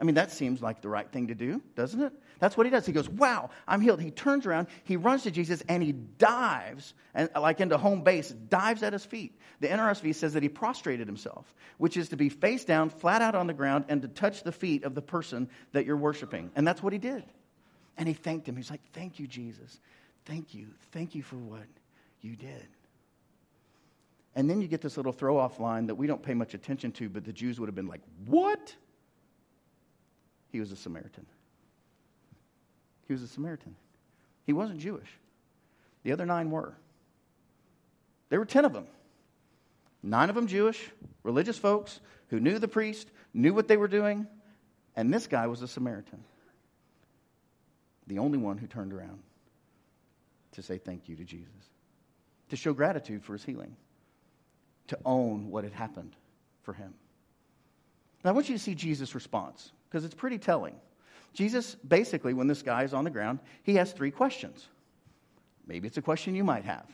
I 0.00 0.04
mean, 0.04 0.14
that 0.14 0.32
seems 0.32 0.62
like 0.62 0.80
the 0.80 0.88
right 0.88 1.10
thing 1.10 1.26
to 1.26 1.34
do, 1.34 1.60
doesn't 1.76 2.00
it? 2.00 2.12
That's 2.38 2.56
what 2.56 2.64
he 2.64 2.70
does. 2.70 2.86
He 2.86 2.92
goes, 2.92 3.08
Wow, 3.08 3.50
I'm 3.68 3.82
healed. 3.82 4.00
He 4.00 4.10
turns 4.10 4.46
around, 4.46 4.68
he 4.84 4.96
runs 4.96 5.24
to 5.24 5.30
Jesus, 5.30 5.62
and 5.68 5.82
he 5.82 5.92
dives, 5.92 6.94
and 7.14 7.28
uh, 7.34 7.40
like 7.42 7.60
into 7.60 7.76
home 7.76 8.02
base, 8.02 8.30
dives 8.30 8.82
at 8.82 8.94
his 8.94 9.04
feet. 9.04 9.38
The 9.60 9.68
NRSV 9.68 10.14
says 10.14 10.32
that 10.32 10.42
he 10.42 10.48
prostrated 10.48 11.06
himself, 11.06 11.54
which 11.76 11.98
is 11.98 12.08
to 12.08 12.16
be 12.16 12.30
face 12.30 12.64
down, 12.64 12.88
flat 12.88 13.20
out 13.20 13.34
on 13.34 13.46
the 13.46 13.52
ground, 13.52 13.84
and 13.88 14.00
to 14.00 14.08
touch 14.08 14.42
the 14.42 14.52
feet 14.52 14.84
of 14.84 14.94
the 14.94 15.02
person 15.02 15.50
that 15.72 15.84
you're 15.84 15.98
worshiping. 15.98 16.50
And 16.56 16.66
that's 16.66 16.82
what 16.82 16.94
he 16.94 16.98
did. 16.98 17.24
And 17.98 18.08
he 18.08 18.14
thanked 18.14 18.48
him. 18.48 18.56
He's 18.56 18.70
like, 18.70 18.80
Thank 18.94 19.18
you, 19.18 19.26
Jesus. 19.26 19.78
Thank 20.24 20.54
you. 20.54 20.68
Thank 20.92 21.14
you 21.14 21.22
for 21.22 21.36
what 21.36 21.66
you 22.22 22.36
did. 22.36 22.66
And 24.34 24.48
then 24.48 24.62
you 24.62 24.68
get 24.68 24.80
this 24.80 24.96
little 24.96 25.12
throw 25.12 25.36
off 25.36 25.60
line 25.60 25.88
that 25.88 25.96
we 25.96 26.06
don't 26.06 26.22
pay 26.22 26.32
much 26.32 26.54
attention 26.54 26.92
to, 26.92 27.10
but 27.10 27.24
the 27.24 27.32
Jews 27.34 27.60
would 27.60 27.66
have 27.68 27.74
been 27.74 27.88
like, 27.88 28.00
What? 28.24 28.74
He 30.50 30.60
was 30.60 30.72
a 30.72 30.76
Samaritan. 30.76 31.26
He 33.06 33.12
was 33.12 33.22
a 33.22 33.28
Samaritan. 33.28 33.76
He 34.46 34.52
wasn't 34.52 34.80
Jewish. 34.80 35.08
The 36.02 36.12
other 36.12 36.26
nine 36.26 36.50
were. 36.50 36.74
There 38.28 38.38
were 38.38 38.46
10 38.46 38.64
of 38.64 38.72
them. 38.72 38.86
Nine 40.02 40.28
of 40.28 40.34
them 40.34 40.46
Jewish, 40.46 40.90
religious 41.22 41.58
folks 41.58 42.00
who 42.28 42.40
knew 42.40 42.58
the 42.58 42.68
priest, 42.68 43.10
knew 43.34 43.52
what 43.52 43.68
they 43.68 43.76
were 43.76 43.88
doing, 43.88 44.26
and 44.96 45.12
this 45.12 45.26
guy 45.26 45.46
was 45.46 45.62
a 45.62 45.68
Samaritan. 45.68 46.22
The 48.06 48.18
only 48.18 48.38
one 48.38 48.58
who 48.58 48.66
turned 48.66 48.92
around 48.92 49.20
to 50.52 50.62
say 50.62 50.78
thank 50.78 51.08
you 51.08 51.16
to 51.16 51.24
Jesus, 51.24 51.48
to 52.48 52.56
show 52.56 52.72
gratitude 52.72 53.22
for 53.22 53.34
his 53.34 53.44
healing, 53.44 53.76
to 54.88 54.98
own 55.04 55.50
what 55.50 55.64
had 55.64 55.72
happened 55.72 56.16
for 56.62 56.72
him. 56.72 56.94
Now, 58.24 58.30
I 58.30 58.32
want 58.32 58.48
you 58.48 58.56
to 58.56 58.62
see 58.62 58.74
Jesus' 58.74 59.14
response 59.14 59.70
because 59.90 60.04
it's 60.04 60.14
pretty 60.14 60.38
telling. 60.38 60.74
Jesus, 61.32 61.74
basically, 61.76 62.32
when 62.32 62.46
this 62.46 62.62
guy 62.62 62.84
is 62.84 62.94
on 62.94 63.04
the 63.04 63.10
ground, 63.10 63.40
he 63.62 63.74
has 63.74 63.92
three 63.92 64.10
questions. 64.10 64.66
Maybe 65.66 65.86
it's 65.86 65.96
a 65.96 66.02
question 66.02 66.34
you 66.34 66.44
might 66.44 66.64
have, 66.64 66.86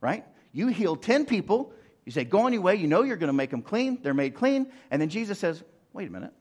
right? 0.00 0.24
You 0.52 0.68
heal 0.68 0.96
10 0.96 1.26
people. 1.26 1.72
You 2.04 2.12
say, 2.12 2.24
go 2.24 2.40
on 2.40 2.52
your 2.52 2.62
way. 2.62 2.76
You 2.76 2.86
know 2.86 3.02
you're 3.02 3.16
going 3.16 3.28
to 3.28 3.32
make 3.32 3.50
them 3.50 3.62
clean. 3.62 3.98
They're 4.02 4.14
made 4.14 4.34
clean. 4.34 4.70
And 4.90 5.00
then 5.02 5.08
Jesus 5.08 5.38
says, 5.38 5.62
wait 5.92 6.08
a 6.08 6.10
minute. 6.10 6.32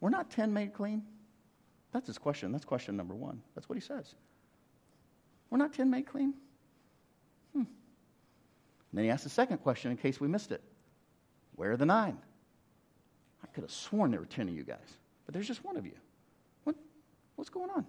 We're 0.00 0.10
not 0.10 0.30
10 0.30 0.52
made 0.52 0.72
clean? 0.72 1.02
That's 1.92 2.06
his 2.06 2.18
question. 2.18 2.52
That's 2.52 2.64
question 2.64 2.96
number 2.96 3.14
one. 3.14 3.42
That's 3.54 3.68
what 3.68 3.76
he 3.76 3.82
says. 3.82 4.14
We're 5.50 5.58
not 5.58 5.74
10 5.74 5.90
made 5.90 6.06
clean? 6.06 6.34
Hmm. 7.52 7.58
And 7.58 7.66
then 8.94 9.04
he 9.04 9.10
asks 9.10 9.24
the 9.24 9.30
second 9.30 9.58
question 9.58 9.90
in 9.90 9.96
case 9.96 10.20
we 10.20 10.28
missed 10.28 10.52
it 10.52 10.62
Where 11.56 11.72
are 11.72 11.76
the 11.76 11.86
nine? 11.86 12.18
I 13.50 13.54
could 13.54 13.64
have 13.64 13.72
sworn 13.72 14.12
there 14.12 14.20
were 14.20 14.26
10 14.26 14.48
of 14.48 14.54
you 14.54 14.62
guys, 14.62 14.78
but 15.26 15.34
there's 15.34 15.48
just 15.48 15.64
one 15.64 15.76
of 15.76 15.84
you. 15.84 15.94
What, 16.64 16.76
what's 17.34 17.50
going 17.50 17.70
on? 17.70 17.84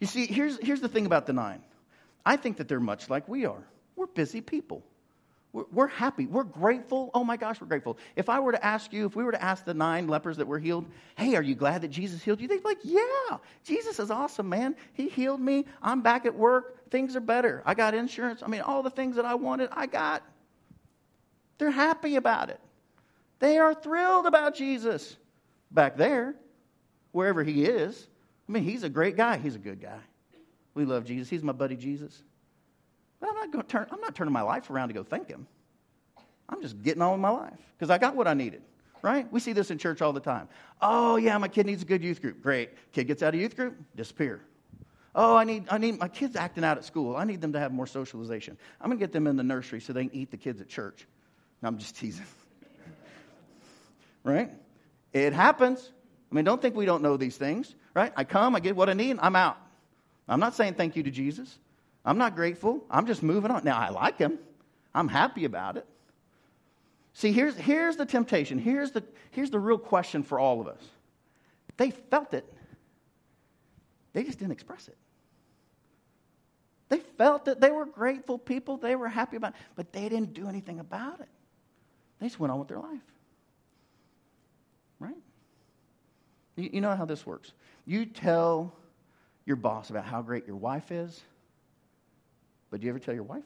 You 0.00 0.06
see, 0.08 0.26
here's, 0.26 0.58
here's 0.58 0.80
the 0.80 0.88
thing 0.88 1.06
about 1.06 1.26
the 1.26 1.32
nine 1.32 1.62
I 2.24 2.36
think 2.36 2.56
that 2.56 2.66
they're 2.66 2.80
much 2.80 3.08
like 3.08 3.28
we 3.28 3.46
are. 3.46 3.62
We're 3.94 4.06
busy 4.06 4.40
people. 4.40 4.82
We're, 5.52 5.64
we're 5.72 5.86
happy. 5.86 6.26
We're 6.26 6.42
grateful. 6.42 7.10
Oh 7.14 7.22
my 7.22 7.36
gosh, 7.36 7.60
we're 7.60 7.68
grateful. 7.68 7.98
If 8.16 8.28
I 8.28 8.40
were 8.40 8.50
to 8.50 8.64
ask 8.64 8.92
you, 8.92 9.06
if 9.06 9.14
we 9.14 9.22
were 9.22 9.30
to 9.30 9.42
ask 9.42 9.64
the 9.64 9.74
nine 9.74 10.08
lepers 10.08 10.38
that 10.38 10.46
were 10.46 10.58
healed, 10.58 10.86
hey, 11.16 11.36
are 11.36 11.42
you 11.42 11.54
glad 11.54 11.82
that 11.82 11.88
Jesus 11.88 12.20
healed 12.22 12.40
you? 12.40 12.48
They'd 12.48 12.62
be 12.62 12.68
like, 12.68 12.80
yeah, 12.82 13.38
Jesus 13.64 14.00
is 14.00 14.10
awesome, 14.10 14.48
man. 14.48 14.74
He 14.92 15.08
healed 15.08 15.40
me. 15.40 15.66
I'm 15.80 16.02
back 16.02 16.26
at 16.26 16.34
work. 16.34 16.90
Things 16.90 17.14
are 17.14 17.20
better. 17.20 17.62
I 17.64 17.74
got 17.74 17.94
insurance. 17.94 18.42
I 18.42 18.48
mean, 18.48 18.62
all 18.62 18.82
the 18.82 18.90
things 18.90 19.16
that 19.16 19.24
I 19.24 19.36
wanted, 19.36 19.70
I 19.72 19.86
got. 19.86 20.24
They're 21.58 21.70
happy 21.70 22.16
about 22.16 22.50
it. 22.50 22.60
They 23.38 23.58
are 23.58 23.74
thrilled 23.74 24.26
about 24.26 24.54
Jesus 24.54 25.16
back 25.70 25.96
there, 25.96 26.34
wherever 27.12 27.42
he 27.42 27.64
is. 27.64 28.08
I 28.48 28.52
mean, 28.52 28.62
he's 28.62 28.82
a 28.82 28.88
great 28.88 29.16
guy. 29.16 29.38
He's 29.38 29.54
a 29.54 29.60
good 29.60 29.80
guy. 29.80 29.98
We 30.74 30.84
love 30.84 31.04
Jesus. 31.04 31.28
He's 31.28 31.42
my 31.42 31.52
buddy 31.52 31.76
Jesus. 31.76 32.22
But 33.20 33.30
I'm 33.30 33.34
not 33.34 33.52
going 33.52 33.64
to 33.64 33.68
turn, 33.68 33.86
I'm 33.90 34.00
not 34.00 34.14
turning 34.14 34.32
my 34.32 34.42
life 34.42 34.70
around 34.70 34.88
to 34.88 34.94
go 34.94 35.02
thank 35.02 35.28
him. 35.28 35.46
I'm 36.48 36.62
just 36.62 36.80
getting 36.82 37.02
on 37.02 37.12
with 37.12 37.20
my 37.20 37.30
life 37.30 37.58
because 37.76 37.90
I 37.90 37.98
got 37.98 38.14
what 38.14 38.28
I 38.28 38.34
needed, 38.34 38.62
right? 39.02 39.30
We 39.32 39.40
see 39.40 39.52
this 39.52 39.70
in 39.70 39.78
church 39.78 40.00
all 40.00 40.12
the 40.12 40.20
time. 40.20 40.48
Oh, 40.80 41.16
yeah, 41.16 41.36
my 41.38 41.48
kid 41.48 41.66
needs 41.66 41.82
a 41.82 41.86
good 41.86 42.04
youth 42.04 42.20
group. 42.20 42.42
Great. 42.42 42.70
Kid 42.92 43.04
gets 43.04 43.22
out 43.22 43.34
of 43.34 43.40
youth 43.40 43.56
group, 43.56 43.76
disappear. 43.96 44.42
Oh, 45.14 45.34
I 45.34 45.44
need, 45.44 45.64
I 45.70 45.78
need 45.78 45.98
my 45.98 46.08
kids 46.08 46.36
acting 46.36 46.62
out 46.62 46.76
at 46.76 46.84
school. 46.84 47.16
I 47.16 47.24
need 47.24 47.40
them 47.40 47.54
to 47.54 47.58
have 47.58 47.72
more 47.72 47.86
socialization. 47.86 48.58
I'm 48.80 48.88
going 48.88 48.98
to 48.98 49.02
get 49.02 49.12
them 49.12 49.26
in 49.26 49.36
the 49.36 49.42
nursery 49.42 49.80
so 49.80 49.92
they 49.92 50.06
can 50.06 50.14
eat 50.14 50.30
the 50.30 50.36
kids 50.36 50.60
at 50.60 50.68
church. 50.68 51.06
No, 51.62 51.68
I'm 51.68 51.78
just 51.78 51.96
teasing 51.96 52.26
right? 54.26 54.50
It 55.12 55.32
happens. 55.32 55.90
I 56.30 56.34
mean, 56.34 56.44
don't 56.44 56.60
think 56.60 56.74
we 56.74 56.84
don't 56.84 57.02
know 57.02 57.16
these 57.16 57.36
things, 57.36 57.74
right? 57.94 58.12
I 58.16 58.24
come, 58.24 58.54
I 58.56 58.60
get 58.60 58.76
what 58.76 58.90
I 58.90 58.92
need, 58.92 59.18
I'm 59.20 59.36
out. 59.36 59.56
I'm 60.28 60.40
not 60.40 60.54
saying 60.54 60.74
thank 60.74 60.96
you 60.96 61.04
to 61.04 61.10
Jesus. 61.10 61.58
I'm 62.04 62.18
not 62.18 62.34
grateful. 62.34 62.84
I'm 62.90 63.06
just 63.06 63.22
moving 63.22 63.50
on. 63.50 63.64
Now, 63.64 63.78
I 63.78 63.90
like 63.90 64.18
him, 64.18 64.38
I'm 64.94 65.08
happy 65.08 65.44
about 65.44 65.76
it. 65.76 65.86
See, 67.14 67.32
here's, 67.32 67.56
here's 67.56 67.96
the 67.96 68.04
temptation. 68.04 68.58
Here's 68.58 68.90
the, 68.90 69.02
here's 69.30 69.50
the 69.50 69.58
real 69.58 69.78
question 69.78 70.22
for 70.22 70.38
all 70.38 70.60
of 70.60 70.68
us. 70.68 70.82
They 71.76 71.90
felt 71.90 72.34
it, 72.34 72.52
they 74.12 74.24
just 74.24 74.38
didn't 74.38 74.52
express 74.52 74.88
it. 74.88 74.96
They 76.88 76.98
felt 76.98 77.46
that 77.46 77.60
they 77.60 77.70
were 77.70 77.86
grateful 77.86 78.38
people, 78.38 78.76
they 78.76 78.96
were 78.96 79.08
happy 79.08 79.36
about 79.36 79.52
it, 79.52 79.60
but 79.76 79.92
they 79.92 80.08
didn't 80.08 80.34
do 80.34 80.48
anything 80.48 80.80
about 80.80 81.20
it. 81.20 81.28
They 82.18 82.26
just 82.26 82.40
went 82.40 82.52
on 82.52 82.58
with 82.58 82.68
their 82.68 82.78
life. 82.78 83.00
Right? 84.98 85.16
You, 86.56 86.70
you 86.74 86.80
know 86.80 86.94
how 86.94 87.04
this 87.04 87.26
works. 87.26 87.52
You 87.84 88.06
tell 88.06 88.74
your 89.44 89.56
boss 89.56 89.90
about 89.90 90.04
how 90.04 90.22
great 90.22 90.46
your 90.46 90.56
wife 90.56 90.90
is, 90.90 91.22
But 92.70 92.80
do 92.80 92.86
you 92.86 92.90
ever 92.90 92.98
tell 92.98 93.14
your 93.14 93.22
wife? 93.22 93.44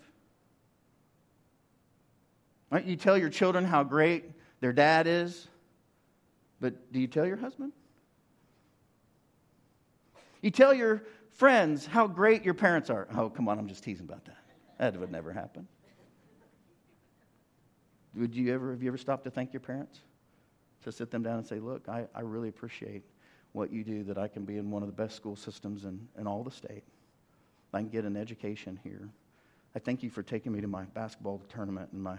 Right? 2.70 2.84
You 2.84 2.96
tell 2.96 3.18
your 3.18 3.28
children 3.28 3.64
how 3.64 3.84
great 3.84 4.24
their 4.60 4.72
dad 4.72 5.06
is, 5.06 5.48
but 6.60 6.92
do 6.92 7.00
you 7.00 7.06
tell 7.06 7.26
your 7.26 7.36
husband? 7.36 7.72
You 10.42 10.50
tell 10.50 10.72
your 10.72 11.02
friends 11.32 11.86
how 11.86 12.06
great 12.06 12.44
your 12.44 12.54
parents 12.54 12.90
are. 12.90 13.08
Oh, 13.16 13.28
come 13.28 13.48
on, 13.48 13.58
I'm 13.58 13.68
just 13.68 13.82
teasing 13.82 14.06
about 14.06 14.24
that. 14.26 14.36
That 14.78 14.98
would 15.00 15.10
never 15.10 15.32
happen. 15.32 15.66
Would 18.14 18.34
you 18.34 18.52
ever, 18.52 18.72
have 18.72 18.82
you 18.82 18.88
ever 18.88 18.98
stopped 18.98 19.24
to 19.24 19.30
thank 19.30 19.52
your 19.52 19.60
parents? 19.60 20.00
To 20.84 20.92
sit 20.92 21.10
them 21.10 21.22
down 21.22 21.38
and 21.38 21.46
say, 21.46 21.58
look, 21.58 21.88
I, 21.88 22.06
I 22.14 22.20
really 22.20 22.48
appreciate 22.48 23.02
what 23.52 23.72
you 23.72 23.84
do 23.84 24.04
that 24.04 24.16
I 24.16 24.28
can 24.28 24.44
be 24.44 24.56
in 24.56 24.70
one 24.70 24.82
of 24.82 24.88
the 24.88 24.94
best 24.94 25.16
school 25.16 25.36
systems 25.36 25.84
in, 25.84 26.08
in 26.18 26.26
all 26.26 26.42
the 26.42 26.50
state. 26.50 26.84
I 27.72 27.78
can 27.78 27.88
get 27.88 28.04
an 28.04 28.16
education 28.16 28.78
here. 28.82 29.10
I 29.74 29.78
thank 29.78 30.02
you 30.02 30.10
for 30.10 30.22
taking 30.22 30.52
me 30.52 30.60
to 30.60 30.66
my 30.66 30.84
basketball 30.84 31.42
tournament 31.48 31.90
and 31.92 32.02
my, 32.02 32.16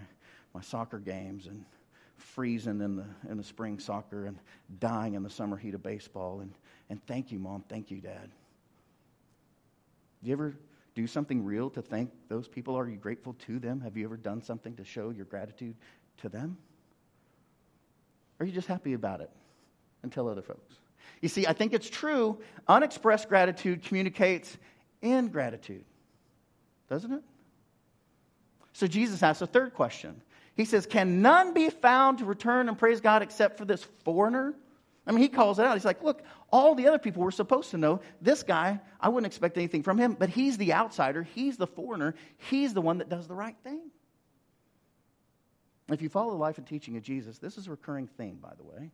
my 0.54 0.60
soccer 0.60 0.98
games 0.98 1.46
and 1.46 1.64
freezing 2.16 2.80
in 2.80 2.96
the, 2.96 3.04
in 3.28 3.36
the 3.36 3.44
spring 3.44 3.78
soccer 3.78 4.26
and 4.26 4.38
dying 4.78 5.14
in 5.14 5.22
the 5.22 5.30
summer 5.30 5.56
heat 5.56 5.74
of 5.74 5.82
baseball. 5.82 6.40
And, 6.40 6.52
and 6.88 7.04
thank 7.06 7.32
you, 7.32 7.38
Mom. 7.38 7.64
Thank 7.68 7.90
you, 7.90 8.00
Dad. 8.00 8.30
Do 10.22 10.28
you 10.28 10.32
ever 10.32 10.54
do 10.94 11.06
something 11.06 11.44
real 11.44 11.68
to 11.70 11.82
thank 11.82 12.10
those 12.28 12.48
people? 12.48 12.76
Are 12.76 12.88
you 12.88 12.96
grateful 12.96 13.34
to 13.46 13.58
them? 13.58 13.80
Have 13.80 13.96
you 13.96 14.04
ever 14.04 14.16
done 14.16 14.40
something 14.40 14.76
to 14.76 14.84
show 14.84 15.10
your 15.10 15.24
gratitude 15.24 15.74
to 16.18 16.28
them? 16.28 16.56
Are 18.42 18.44
you 18.44 18.50
just 18.50 18.66
happy 18.66 18.94
about 18.94 19.20
it 19.20 19.30
and 20.02 20.10
tell 20.10 20.28
other 20.28 20.42
folks? 20.42 20.74
You 21.20 21.28
see, 21.28 21.46
I 21.46 21.52
think 21.52 21.72
it's 21.72 21.88
true. 21.88 22.40
Unexpressed 22.66 23.28
gratitude 23.28 23.84
communicates 23.84 24.58
ingratitude, 25.00 25.84
doesn't 26.90 27.12
it? 27.12 27.22
So 28.72 28.88
Jesus 28.88 29.22
asks 29.22 29.42
a 29.42 29.46
third 29.46 29.74
question. 29.74 30.20
He 30.56 30.64
says, 30.64 30.86
Can 30.86 31.22
none 31.22 31.54
be 31.54 31.70
found 31.70 32.18
to 32.18 32.24
return 32.24 32.68
and 32.68 32.76
praise 32.76 33.00
God 33.00 33.22
except 33.22 33.58
for 33.58 33.64
this 33.64 33.86
foreigner? 34.04 34.54
I 35.06 35.12
mean, 35.12 35.20
he 35.20 35.28
calls 35.28 35.60
it 35.60 35.64
out. 35.64 35.76
He's 35.76 35.84
like, 35.84 36.02
Look, 36.02 36.24
all 36.50 36.74
the 36.74 36.88
other 36.88 36.98
people 36.98 37.22
were 37.22 37.30
supposed 37.30 37.70
to 37.70 37.78
know. 37.78 38.00
This 38.20 38.42
guy, 38.42 38.80
I 39.00 39.08
wouldn't 39.08 39.32
expect 39.32 39.56
anything 39.56 39.84
from 39.84 39.98
him, 39.98 40.16
but 40.18 40.30
he's 40.30 40.58
the 40.58 40.72
outsider. 40.72 41.22
He's 41.22 41.58
the 41.58 41.68
foreigner. 41.68 42.16
He's 42.50 42.74
the 42.74 42.82
one 42.82 42.98
that 42.98 43.08
does 43.08 43.28
the 43.28 43.36
right 43.36 43.56
thing. 43.62 43.82
If 45.88 46.00
you 46.00 46.08
follow 46.08 46.30
the 46.30 46.36
life 46.36 46.58
and 46.58 46.66
teaching 46.66 46.96
of 46.96 47.02
Jesus, 47.02 47.38
this 47.38 47.58
is 47.58 47.66
a 47.66 47.70
recurring 47.70 48.06
theme, 48.06 48.38
by 48.40 48.52
the 48.56 48.62
way, 48.62 48.90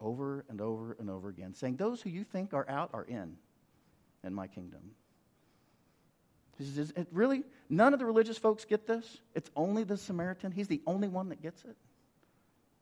over 0.00 0.44
and 0.48 0.60
over 0.60 0.96
and 0.98 1.10
over 1.10 1.28
again, 1.28 1.54
saying, 1.54 1.76
Those 1.76 2.02
who 2.02 2.10
you 2.10 2.24
think 2.24 2.52
are 2.52 2.68
out 2.68 2.90
are 2.92 3.04
in, 3.04 3.36
in 4.22 4.34
my 4.34 4.46
kingdom. 4.46 4.80
Says, 6.60 6.92
really, 7.12 7.44
none 7.68 7.92
of 7.92 8.00
the 8.00 8.04
religious 8.04 8.36
folks 8.36 8.64
get 8.64 8.86
this. 8.86 9.18
It's 9.34 9.48
only 9.54 9.84
the 9.84 9.96
Samaritan. 9.96 10.50
He's 10.50 10.66
the 10.66 10.82
only 10.88 11.06
one 11.06 11.28
that 11.28 11.40
gets 11.40 11.62
it. 11.62 11.76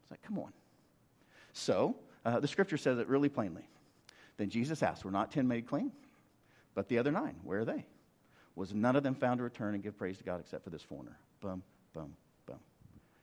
It's 0.03 0.11
like, 0.11 0.23
come 0.23 0.39
on. 0.39 0.53
So, 1.53 1.97
uh, 2.25 2.41
the 2.41 2.49
scripture 2.49 2.79
says 2.79 2.99
it 2.99 3.07
really 3.07 3.29
plainly. 3.29 3.69
Then 4.39 4.49
Jesus 4.49 4.83
asked, 4.83 5.05
Were 5.05 5.11
not 5.11 5.31
ten 5.31 5.47
made 5.47 5.67
clean? 5.67 5.93
But 6.75 6.89
the 6.89 6.99
other 6.99 7.13
nine, 7.13 7.37
where 7.43 7.61
are 7.61 7.65
they? 7.65 7.87
Was 8.55 8.73
none 8.73 8.97
of 8.97 9.03
them 9.03 9.15
found 9.15 9.39
to 9.39 9.45
return 9.45 9.75
and 9.75 9.83
give 9.83 9.99
praise 9.99 10.19
to 10.19 10.25
God 10.25 10.41
except 10.41 10.65
for 10.65 10.71
this 10.71 10.83
foreigner? 10.83 11.19
Boom, 11.41 11.63
boom. 11.93 12.15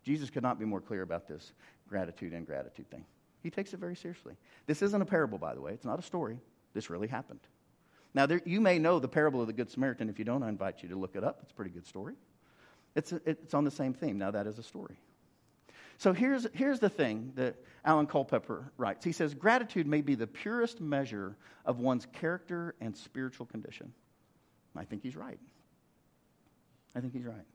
Jesus 0.03 0.29
could 0.29 0.43
not 0.43 0.59
be 0.59 0.65
more 0.65 0.81
clear 0.81 1.01
about 1.01 1.27
this 1.27 1.53
gratitude 1.87 2.33
and 2.33 2.45
gratitude 2.45 2.89
thing. 2.89 3.05
He 3.41 3.49
takes 3.49 3.73
it 3.73 3.79
very 3.79 3.95
seriously. 3.95 4.35
This 4.67 4.81
isn't 4.81 5.01
a 5.01 5.05
parable, 5.05 5.37
by 5.37 5.53
the 5.53 5.61
way. 5.61 5.73
It's 5.73 5.85
not 5.85 5.99
a 5.99 6.03
story. 6.03 6.37
This 6.73 6.89
really 6.89 7.07
happened. 7.07 7.41
Now, 8.13 8.25
there, 8.25 8.41
you 8.45 8.61
may 8.61 8.79
know 8.79 8.99
the 8.99 9.07
parable 9.07 9.41
of 9.41 9.47
the 9.47 9.53
Good 9.53 9.69
Samaritan. 9.69 10.09
If 10.09 10.19
you 10.19 10.25
don't, 10.25 10.43
I 10.43 10.49
invite 10.49 10.83
you 10.83 10.89
to 10.89 10.95
look 10.95 11.15
it 11.15 11.23
up. 11.23 11.39
It's 11.41 11.51
a 11.51 11.55
pretty 11.55 11.71
good 11.71 11.85
story. 11.85 12.13
It's, 12.95 13.11
a, 13.11 13.21
it's 13.25 13.53
on 13.53 13.63
the 13.63 13.71
same 13.71 13.93
theme. 13.93 14.17
Now, 14.17 14.31
that 14.31 14.45
is 14.45 14.59
a 14.59 14.63
story. 14.63 14.97
So 15.97 16.13
here's, 16.13 16.47
here's 16.53 16.79
the 16.79 16.89
thing 16.89 17.31
that 17.35 17.55
Alan 17.85 18.07
Culpepper 18.07 18.71
writes. 18.77 19.03
He 19.05 19.11
says, 19.11 19.33
Gratitude 19.33 19.87
may 19.87 20.01
be 20.01 20.15
the 20.15 20.27
purest 20.27 20.79
measure 20.79 21.37
of 21.65 21.79
one's 21.79 22.07
character 22.13 22.75
and 22.81 22.95
spiritual 22.95 23.45
condition. 23.45 23.93
I 24.75 24.83
think 24.85 25.03
he's 25.03 25.15
right. 25.15 25.39
I 26.95 26.99
think 26.99 27.13
he's 27.13 27.25
right. 27.25 27.45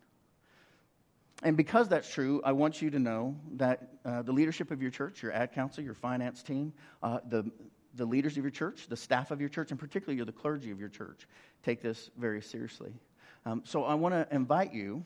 And 1.42 1.56
because 1.56 1.88
that's 1.88 2.08
true, 2.12 2.40
I 2.44 2.52
want 2.52 2.82
you 2.82 2.90
to 2.90 2.98
know 2.98 3.36
that 3.52 3.88
uh, 4.04 4.22
the 4.22 4.32
leadership 4.32 4.70
of 4.70 4.82
your 4.82 4.90
church, 4.90 5.22
your 5.22 5.32
ad 5.32 5.52
council, 5.52 5.84
your 5.84 5.94
finance 5.94 6.42
team, 6.42 6.72
uh, 7.02 7.20
the, 7.28 7.48
the 7.94 8.04
leaders 8.04 8.36
of 8.36 8.42
your 8.42 8.50
church, 8.50 8.88
the 8.88 8.96
staff 8.96 9.30
of 9.30 9.40
your 9.40 9.48
church, 9.48 9.70
and 9.70 9.78
particularly 9.78 10.22
the 10.24 10.32
clergy 10.32 10.70
of 10.72 10.80
your 10.80 10.88
church 10.88 11.28
take 11.62 11.80
this 11.80 12.10
very 12.18 12.42
seriously. 12.42 12.92
Um, 13.46 13.62
so 13.64 13.84
I 13.84 13.94
want 13.94 14.14
to 14.14 14.26
invite 14.34 14.74
you 14.74 15.04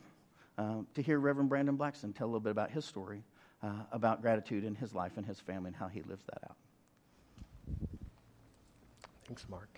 uh, 0.57 0.77
to 0.95 1.01
hear 1.01 1.19
Reverend 1.19 1.49
Brandon 1.49 1.77
Blackson 1.77 2.15
tell 2.15 2.25
a 2.25 2.29
little 2.29 2.39
bit 2.39 2.51
about 2.51 2.71
his 2.71 2.83
story 2.85 3.23
uh, 3.61 3.71
about 3.91 4.21
gratitude 4.21 4.63
in 4.63 4.75
his 4.75 4.93
life 4.93 5.13
and 5.17 5.25
his 5.25 5.39
family 5.39 5.67
and 5.67 5.75
how 5.75 5.87
he 5.87 6.01
lives 6.01 6.23
that 6.25 6.43
out. 6.49 6.55
Thanks, 9.27 9.45
Mark. 9.49 9.69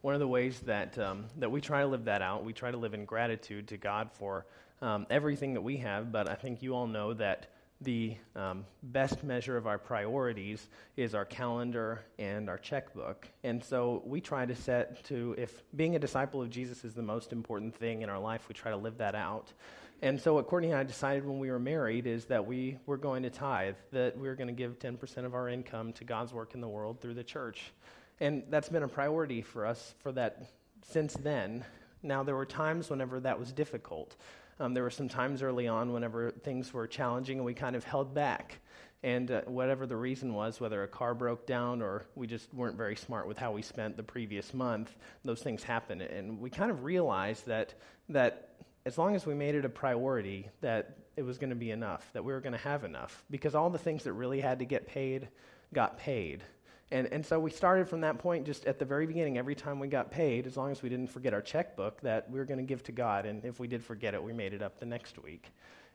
One 0.00 0.14
of 0.14 0.20
the 0.20 0.28
ways 0.28 0.60
that, 0.60 0.98
um, 0.98 1.26
that 1.38 1.50
we 1.50 1.60
try 1.60 1.82
to 1.82 1.86
live 1.86 2.06
that 2.06 2.22
out, 2.22 2.44
we 2.44 2.52
try 2.52 2.70
to 2.70 2.76
live 2.76 2.94
in 2.94 3.04
gratitude 3.04 3.68
to 3.68 3.76
God 3.76 4.10
for 4.10 4.46
um, 4.82 5.06
everything 5.08 5.54
that 5.54 5.62
we 5.62 5.78
have, 5.78 6.12
but 6.12 6.28
I 6.28 6.34
think 6.34 6.62
you 6.62 6.74
all 6.74 6.86
know 6.86 7.14
that 7.14 7.46
the 7.80 8.16
um, 8.36 8.64
best 8.82 9.24
measure 9.24 9.56
of 9.56 9.66
our 9.66 9.78
priorities 9.78 10.68
is 10.96 11.14
our 11.14 11.24
calendar 11.24 12.04
and 12.18 12.48
our 12.48 12.58
checkbook. 12.58 13.28
And 13.42 13.62
so 13.62 14.02
we 14.04 14.20
try 14.20 14.46
to 14.46 14.54
set 14.54 15.04
to, 15.04 15.34
if 15.38 15.62
being 15.74 15.96
a 15.96 15.98
disciple 15.98 16.42
of 16.42 16.50
Jesus 16.50 16.84
is 16.84 16.94
the 16.94 17.02
most 17.02 17.32
important 17.32 17.74
thing 17.74 18.02
in 18.02 18.08
our 18.08 18.20
life, 18.20 18.48
we 18.48 18.54
try 18.54 18.70
to 18.70 18.76
live 18.76 18.98
that 18.98 19.14
out. 19.14 19.52
And 20.00 20.20
so 20.20 20.34
what 20.34 20.48
Courtney 20.48 20.70
and 20.70 20.78
I 20.78 20.82
decided 20.82 21.24
when 21.24 21.38
we 21.38 21.50
were 21.50 21.60
married 21.60 22.06
is 22.06 22.24
that 22.26 22.44
we 22.44 22.78
were 22.86 22.96
going 22.96 23.22
to 23.22 23.30
tithe, 23.30 23.76
that 23.92 24.16
we 24.18 24.26
were 24.26 24.34
going 24.34 24.48
to 24.48 24.52
give 24.52 24.78
10% 24.78 25.24
of 25.24 25.34
our 25.34 25.48
income 25.48 25.92
to 25.94 26.04
God's 26.04 26.32
work 26.32 26.54
in 26.54 26.60
the 26.60 26.68
world 26.68 27.00
through 27.00 27.14
the 27.14 27.24
church. 27.24 27.72
And 28.20 28.42
that's 28.50 28.68
been 28.68 28.82
a 28.82 28.88
priority 28.88 29.42
for 29.42 29.64
us 29.64 29.94
for 30.00 30.12
that 30.12 30.50
since 30.90 31.14
then. 31.14 31.64
Now, 32.02 32.24
there 32.24 32.34
were 32.34 32.46
times 32.46 32.90
whenever 32.90 33.20
that 33.20 33.38
was 33.38 33.52
difficult. 33.52 34.16
Um, 34.62 34.74
there 34.74 34.84
were 34.84 34.90
some 34.90 35.08
times 35.08 35.42
early 35.42 35.66
on 35.66 35.92
whenever 35.92 36.30
things 36.30 36.72
were 36.72 36.86
challenging 36.86 37.38
and 37.38 37.44
we 37.44 37.52
kind 37.52 37.74
of 37.74 37.82
held 37.82 38.14
back. 38.14 38.60
And 39.02 39.28
uh, 39.28 39.40
whatever 39.46 39.86
the 39.88 39.96
reason 39.96 40.34
was, 40.34 40.60
whether 40.60 40.84
a 40.84 40.88
car 40.88 41.14
broke 41.16 41.48
down 41.48 41.82
or 41.82 42.04
we 42.14 42.28
just 42.28 42.54
weren't 42.54 42.76
very 42.76 42.94
smart 42.94 43.26
with 43.26 43.36
how 43.36 43.50
we 43.50 43.60
spent 43.60 43.96
the 43.96 44.04
previous 44.04 44.54
month, 44.54 44.94
those 45.24 45.42
things 45.42 45.64
happen. 45.64 46.00
And 46.00 46.38
we 46.40 46.48
kind 46.48 46.70
of 46.70 46.84
realized 46.84 47.46
that, 47.46 47.74
that 48.10 48.50
as 48.86 48.98
long 48.98 49.16
as 49.16 49.26
we 49.26 49.34
made 49.34 49.56
it 49.56 49.64
a 49.64 49.68
priority, 49.68 50.48
that 50.60 50.96
it 51.16 51.22
was 51.22 51.38
going 51.38 51.50
to 51.50 51.56
be 51.56 51.72
enough, 51.72 52.08
that 52.12 52.24
we 52.24 52.32
were 52.32 52.40
going 52.40 52.52
to 52.52 52.58
have 52.58 52.84
enough. 52.84 53.24
Because 53.32 53.56
all 53.56 53.68
the 53.68 53.78
things 53.78 54.04
that 54.04 54.12
really 54.12 54.40
had 54.40 54.60
to 54.60 54.64
get 54.64 54.86
paid 54.86 55.26
got 55.74 55.98
paid. 55.98 56.44
And, 56.92 57.08
and 57.10 57.24
so 57.24 57.40
we 57.40 57.50
started 57.50 57.88
from 57.88 58.02
that 58.02 58.18
point 58.18 58.44
just 58.44 58.66
at 58.66 58.78
the 58.78 58.84
very 58.84 59.06
beginning. 59.06 59.38
Every 59.38 59.54
time 59.54 59.80
we 59.80 59.88
got 59.88 60.10
paid, 60.10 60.46
as 60.46 60.58
long 60.58 60.70
as 60.70 60.82
we 60.82 60.90
didn't 60.90 61.08
forget 61.08 61.32
our 61.32 61.40
checkbook, 61.40 62.00
that 62.02 62.30
we 62.30 62.38
were 62.38 62.44
going 62.44 62.58
to 62.58 62.64
give 62.64 62.82
to 62.84 62.92
God. 62.92 63.24
And 63.24 63.42
if 63.46 63.58
we 63.58 63.66
did 63.66 63.82
forget 63.82 64.12
it, 64.12 64.22
we 64.22 64.34
made 64.34 64.52
it 64.52 64.62
up 64.62 64.78
the 64.78 64.84
next 64.84 65.20
week. 65.22 65.50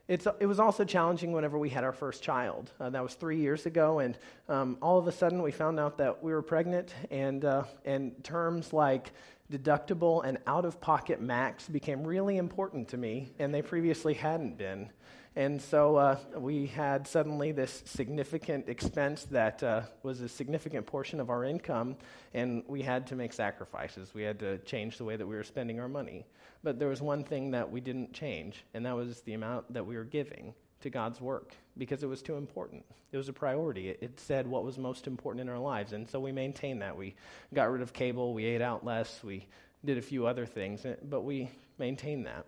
It's, 0.08 0.26
it 0.40 0.46
was 0.46 0.58
also 0.58 0.84
challenging 0.84 1.32
whenever 1.32 1.56
we 1.56 1.68
had 1.68 1.84
our 1.84 1.92
first 1.92 2.22
child. 2.22 2.72
Uh, 2.80 2.90
that 2.90 3.02
was 3.02 3.14
three 3.14 3.36
years 3.36 3.66
ago, 3.66 4.00
and 4.00 4.18
um, 4.48 4.78
all 4.80 4.98
of 4.98 5.06
a 5.06 5.12
sudden 5.12 5.42
we 5.42 5.52
found 5.52 5.78
out 5.78 5.98
that 5.98 6.22
we 6.22 6.32
were 6.32 6.42
pregnant, 6.42 6.94
and, 7.10 7.44
uh, 7.44 7.64
and 7.84 8.24
terms 8.24 8.72
like 8.72 9.12
deductible 9.52 10.24
and 10.24 10.38
out 10.46 10.64
of 10.64 10.80
pocket 10.80 11.20
max 11.20 11.68
became 11.68 12.04
really 12.04 12.38
important 12.38 12.88
to 12.88 12.96
me, 12.96 13.30
and 13.38 13.54
they 13.54 13.60
previously 13.60 14.14
hadn't 14.14 14.56
been. 14.56 14.90
And 15.36 15.60
so 15.60 15.96
uh, 15.96 16.18
we 16.36 16.66
had 16.66 17.06
suddenly 17.06 17.52
this 17.52 17.82
significant 17.86 18.68
expense 18.68 19.24
that 19.30 19.62
uh, 19.62 19.82
was 20.02 20.20
a 20.20 20.28
significant 20.28 20.86
portion 20.86 21.20
of 21.20 21.30
our 21.30 21.44
income, 21.44 21.96
and 22.34 22.62
we 22.66 22.82
had 22.82 23.06
to 23.08 23.16
make 23.16 23.32
sacrifices. 23.32 24.14
We 24.14 24.22
had 24.22 24.38
to 24.40 24.58
change 24.58 24.98
the 24.98 25.04
way 25.04 25.16
that 25.16 25.26
we 25.26 25.36
were 25.36 25.44
spending 25.44 25.78
our 25.80 25.88
money. 25.88 26.26
But 26.62 26.78
there 26.78 26.88
was 26.88 27.00
one 27.00 27.22
thing 27.22 27.52
that 27.52 27.70
we 27.70 27.80
didn't 27.80 28.12
change, 28.12 28.64
and 28.74 28.84
that 28.84 28.96
was 28.96 29.20
the 29.20 29.34
amount 29.34 29.72
that 29.72 29.86
we 29.86 29.96
were 29.96 30.04
giving 30.04 30.54
to 30.80 30.90
God's 30.90 31.20
work 31.20 31.54
because 31.76 32.02
it 32.02 32.06
was 32.06 32.22
too 32.22 32.36
important. 32.36 32.84
It 33.12 33.16
was 33.16 33.28
a 33.28 33.32
priority. 33.32 33.90
It, 33.90 33.98
it, 34.00 34.20
said 34.20 34.46
what 34.46 34.64
was 34.64 34.78
most 34.78 35.06
important 35.06 35.40
in 35.42 35.48
our 35.48 35.58
lives. 35.58 35.92
And 35.92 36.08
so 36.08 36.20
we 36.20 36.32
maintained 36.32 36.82
that. 36.82 36.96
We 36.96 37.14
got 37.54 37.70
rid 37.70 37.82
of 37.82 37.92
cable, 37.92 38.34
we 38.34 38.44
ate 38.44 38.60
out 38.62 38.84
less, 38.84 39.22
we 39.22 39.46
did 39.84 39.98
a 39.98 40.02
few 40.02 40.26
other 40.26 40.46
things, 40.46 40.84
but 41.08 41.22
we 41.22 41.50
maintained 41.78 42.26
that. 42.26 42.46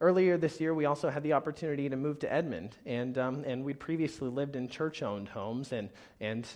Earlier 0.00 0.36
this 0.36 0.60
year, 0.60 0.74
we 0.74 0.84
also 0.84 1.08
had 1.08 1.22
the 1.22 1.32
opportunity 1.32 1.88
to 1.88 1.96
move 1.96 2.18
to 2.18 2.30
Edmond, 2.30 2.76
and, 2.84 3.16
um, 3.16 3.44
and 3.46 3.64
we'd 3.64 3.80
previously 3.80 4.28
lived 4.28 4.54
in 4.54 4.68
church 4.68 5.02
owned 5.02 5.28
homes, 5.28 5.72
and, 5.72 5.88
and 6.20 6.46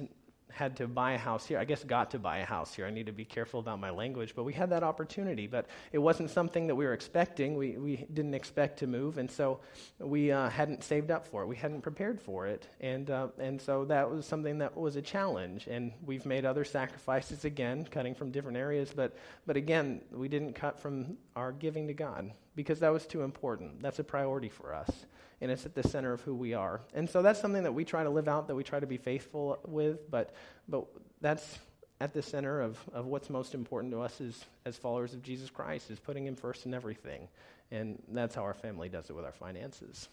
had 0.53 0.77
to 0.77 0.87
buy 0.87 1.13
a 1.13 1.19
house 1.19 1.47
here. 1.47 1.59
I 1.59 1.65
guess 1.65 1.85
got 1.85 2.11
to 2.13 2.19
buy 2.19 2.39
a 2.39 2.45
house 2.45 2.75
here. 2.75 2.87
I 2.87 2.91
need 2.91 3.07
to 3.07 3.13
be 3.13 3.25
careful 3.25 3.61
about 3.61 3.81
my 3.81 3.91
language, 3.91 4.35
but 4.35 4.45
we 4.45 4.53
had 4.53 4.71
that 4.71 4.83
opportunity. 4.83 5.47
But 5.47 5.67
it 5.93 5.99
wasn't 5.99 6.31
something 6.31 6.67
that 6.67 6.75
we 6.75 6.85
were 6.85 6.93
expecting. 6.93 7.57
We, 7.57 7.77
we 7.79 8.07
didn't 8.13 8.35
expect 8.35 8.79
to 8.81 8.87
move, 8.87 9.19
and 9.19 9.31
so 9.31 9.61
we 9.99 10.33
uh, 10.33 10.49
hadn't 10.51 10.85
saved 10.85 11.11
up 11.11 11.27
for 11.27 11.43
it. 11.43 11.47
We 11.47 11.57
hadn't 11.57 11.83
prepared 11.83 12.21
for 12.21 12.47
it, 12.47 12.67
and 12.81 13.11
uh, 13.11 13.29
and 13.39 13.61
so 13.61 13.85
that 13.87 14.11
was 14.11 14.27
something 14.27 14.59
that 14.59 14.77
was 14.77 14.97
a 14.97 15.03
challenge. 15.03 15.67
And 15.67 15.93
we've 16.05 16.27
made 16.27 16.45
other 16.45 16.65
sacrifices 16.65 17.45
again, 17.45 17.87
cutting 17.91 18.15
from 18.15 18.31
different 18.31 18.57
areas. 18.59 18.93
But 18.95 19.17
but 19.47 19.57
again, 19.57 20.01
we 20.13 20.29
didn't 20.29 20.55
cut 20.55 20.79
from 20.79 21.17
our 21.37 21.53
giving 21.53 21.87
to 21.89 21.95
God 21.95 22.33
because 22.55 22.81
that 22.81 22.93
was 22.93 23.07
too 23.07 23.23
important. 23.23 23.83
That's 23.83 23.99
a 23.99 24.05
priority 24.05 24.49
for 24.49 24.75
us 24.75 24.91
and 25.41 25.51
it's 25.51 25.65
at 25.67 25.75
the 25.75 25.87
center 25.87 26.13
of 26.13 26.21
who 26.23 26.35
we 26.35 26.55
are. 26.55 26.81
And 26.95 27.09
so 27.09 27.23
that's 27.23 27.41
something 27.41 27.63
that 27.63 27.73
we 27.73 27.85
try 27.85 28.03
to 28.03 28.11
live 28.11 28.29
out, 28.29 28.49
that 28.49 28.55
we 28.55 28.63
try 28.63 28.81
to 28.81 28.87
be 28.87 28.97
faithful 28.97 29.59
with, 29.67 30.11
but, 30.11 30.35
but 30.69 30.87
that's 31.21 31.59
at 32.01 32.15
the 32.15 32.23
center 32.23 32.61
of, 32.61 32.79
of 32.93 33.07
what's 33.07 33.31
most 33.31 33.55
important 33.55 33.93
to 33.93 34.01
us 34.01 34.21
as, 34.21 34.45
as 34.65 34.77
followers 34.77 35.13
of 35.13 35.23
Jesus 35.23 35.51
Christ, 35.51 35.91
is 35.91 35.99
putting 35.99 36.27
Him 36.27 36.37
first 36.37 36.67
in 36.67 36.75
everything. 36.75 37.29
And 37.71 38.03
that's 38.09 38.35
how 38.35 38.43
our 38.43 38.55
family 38.55 38.89
does 38.89 39.11
it 39.11 39.17
with 39.17 39.25
our 39.25 39.33
finances. 39.33 40.09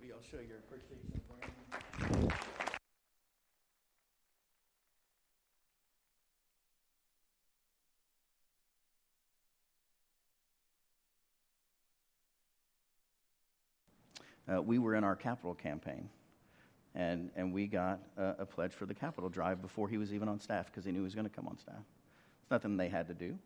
We 0.00 0.12
all 0.12 0.18
show 0.30 0.38
your 0.38 0.58
appreciation 0.58 1.16
uh, 14.52 14.62
we 14.62 14.78
were 14.78 14.94
in 14.94 15.04
our 15.04 15.16
capital 15.16 15.54
campaign. 15.54 16.08
And, 16.94 17.30
and 17.36 17.52
we 17.52 17.66
got 17.66 18.00
a, 18.16 18.36
a 18.40 18.46
pledge 18.46 18.72
for 18.72 18.86
the 18.86 18.94
capital 18.94 19.28
drive 19.28 19.60
before 19.60 19.88
he 19.88 19.98
was 19.98 20.14
even 20.14 20.28
on 20.28 20.40
staff 20.40 20.66
because 20.66 20.84
he 20.84 20.92
knew 20.92 21.00
he 21.00 21.04
was 21.04 21.14
going 21.14 21.28
to 21.28 21.34
come 21.34 21.46
on 21.46 21.58
staff. 21.58 21.84
It's 22.42 22.50
nothing 22.50 22.76
they 22.76 22.88
had 22.88 23.06
to 23.08 23.14
do. 23.14 23.38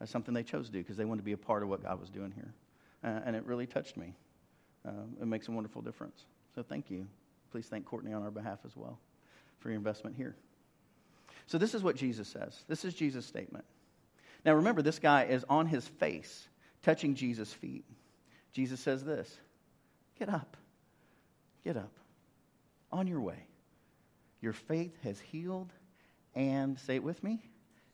it's 0.00 0.10
something 0.10 0.34
they 0.34 0.42
chose 0.42 0.66
to 0.66 0.72
do 0.72 0.78
because 0.80 0.96
they 0.96 1.06
wanted 1.06 1.20
to 1.20 1.24
be 1.24 1.32
a 1.32 1.38
part 1.38 1.62
of 1.62 1.68
what 1.70 1.82
God 1.82 1.98
was 1.98 2.10
doing 2.10 2.32
here. 2.34 2.52
Uh, 3.02 3.20
and 3.24 3.36
it 3.36 3.44
really 3.44 3.66
touched 3.66 3.96
me. 3.96 4.14
Um, 4.86 5.16
it 5.20 5.26
makes 5.26 5.48
a 5.48 5.52
wonderful 5.52 5.80
difference. 5.80 6.26
So 6.54 6.62
thank 6.62 6.90
you. 6.90 7.06
Please 7.50 7.66
thank 7.66 7.86
Courtney 7.86 8.12
on 8.12 8.22
our 8.22 8.30
behalf 8.30 8.58
as 8.66 8.76
well 8.76 8.98
for 9.60 9.70
your 9.70 9.78
investment 9.78 10.14
here. 10.14 10.36
So 11.46 11.56
this 11.56 11.74
is 11.74 11.82
what 11.82 11.96
Jesus 11.96 12.28
says. 12.28 12.64
This 12.68 12.84
is 12.84 12.94
Jesus' 12.94 13.24
statement. 13.24 13.64
Now 14.44 14.54
remember, 14.54 14.82
this 14.82 14.98
guy 14.98 15.24
is 15.24 15.44
on 15.48 15.66
his 15.66 15.86
face, 15.86 16.48
touching 16.82 17.14
Jesus' 17.14 17.52
feet. 17.52 17.84
Jesus 18.52 18.80
says 18.80 19.04
this 19.04 19.38
Get 20.18 20.28
up. 20.28 20.56
Get 21.64 21.76
up. 21.76 21.92
On 22.92 23.06
your 23.06 23.20
way. 23.20 23.46
Your 24.40 24.52
faith 24.52 24.94
has 25.02 25.18
healed 25.18 25.72
and, 26.34 26.78
say 26.78 26.96
it 26.96 27.02
with 27.02 27.22
me, 27.22 27.40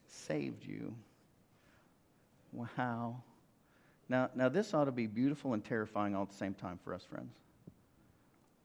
saved 0.08 0.64
you. 0.64 0.94
Wow. 2.52 3.22
Now, 4.08 4.30
now, 4.34 4.48
this 4.48 4.74
ought 4.74 4.86
to 4.86 4.92
be 4.92 5.06
beautiful 5.06 5.54
and 5.54 5.64
terrifying 5.64 6.16
all 6.16 6.24
at 6.24 6.30
the 6.30 6.36
same 6.36 6.54
time 6.54 6.78
for 6.82 6.92
us, 6.92 7.04
friends. 7.04 7.32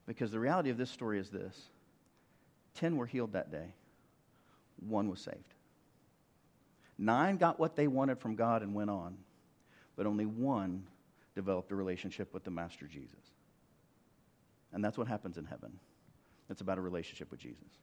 Because 0.07 0.31
the 0.31 0.39
reality 0.39 0.69
of 0.71 0.77
this 0.77 0.89
story 0.89 1.19
is 1.19 1.29
this 1.29 1.69
10 2.75 2.97
were 2.97 3.05
healed 3.05 3.33
that 3.33 3.51
day, 3.51 3.73
one 4.87 5.09
was 5.09 5.19
saved. 5.19 5.53
Nine 6.97 7.37
got 7.37 7.59
what 7.59 7.75
they 7.75 7.87
wanted 7.87 8.19
from 8.19 8.35
God 8.35 8.61
and 8.61 8.73
went 8.73 8.89
on, 8.89 9.17
but 9.95 10.05
only 10.05 10.25
one 10.25 10.87
developed 11.35 11.71
a 11.71 11.75
relationship 11.75 12.33
with 12.33 12.43
the 12.43 12.51
Master 12.51 12.87
Jesus. 12.87 13.34
And 14.75 14.83
that's 14.83 14.97
what 14.97 15.07
happens 15.07 15.37
in 15.37 15.45
heaven. 15.45 15.79
It's 16.49 16.61
about 16.61 16.77
a 16.77 16.81
relationship 16.81 17.31
with 17.31 17.39
Jesus. 17.39 17.79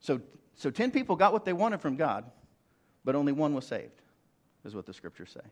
So, 0.00 0.20
so 0.56 0.70
10 0.70 0.90
people 0.90 1.14
got 1.14 1.32
what 1.32 1.44
they 1.44 1.52
wanted 1.52 1.80
from 1.80 1.96
God, 1.96 2.24
but 3.04 3.14
only 3.14 3.32
one 3.32 3.54
was 3.54 3.64
saved, 3.64 4.02
is 4.64 4.74
what 4.74 4.86
the 4.86 4.92
scriptures 4.92 5.30
say. 5.32 5.48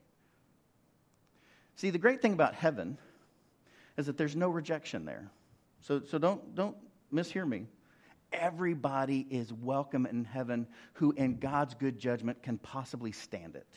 See, 1.77 1.91
the 1.91 1.99
great 1.99 2.21
thing 2.21 2.33
about 2.33 2.55
heaven 2.55 2.99
is 3.97 4.07
that 4.07 4.19
there's 4.19 4.35
no 4.35 4.49
rejection 4.51 5.05
there. 5.05 5.31
So, 5.81 6.03
so 6.03 6.19
don't, 6.19 6.55
don't 6.57 6.77
mishear 7.15 7.49
me. 7.49 7.67
Everybody 8.33 9.27
is 9.31 9.53
welcome 9.53 10.07
in 10.07 10.25
heaven 10.25 10.67
who, 10.95 11.13
in 11.13 11.39
God's 11.39 11.75
good 11.75 12.01
judgment, 12.01 12.43
can 12.43 12.59
possibly 12.59 13.13
stand 13.13 13.55
it. 13.55 13.69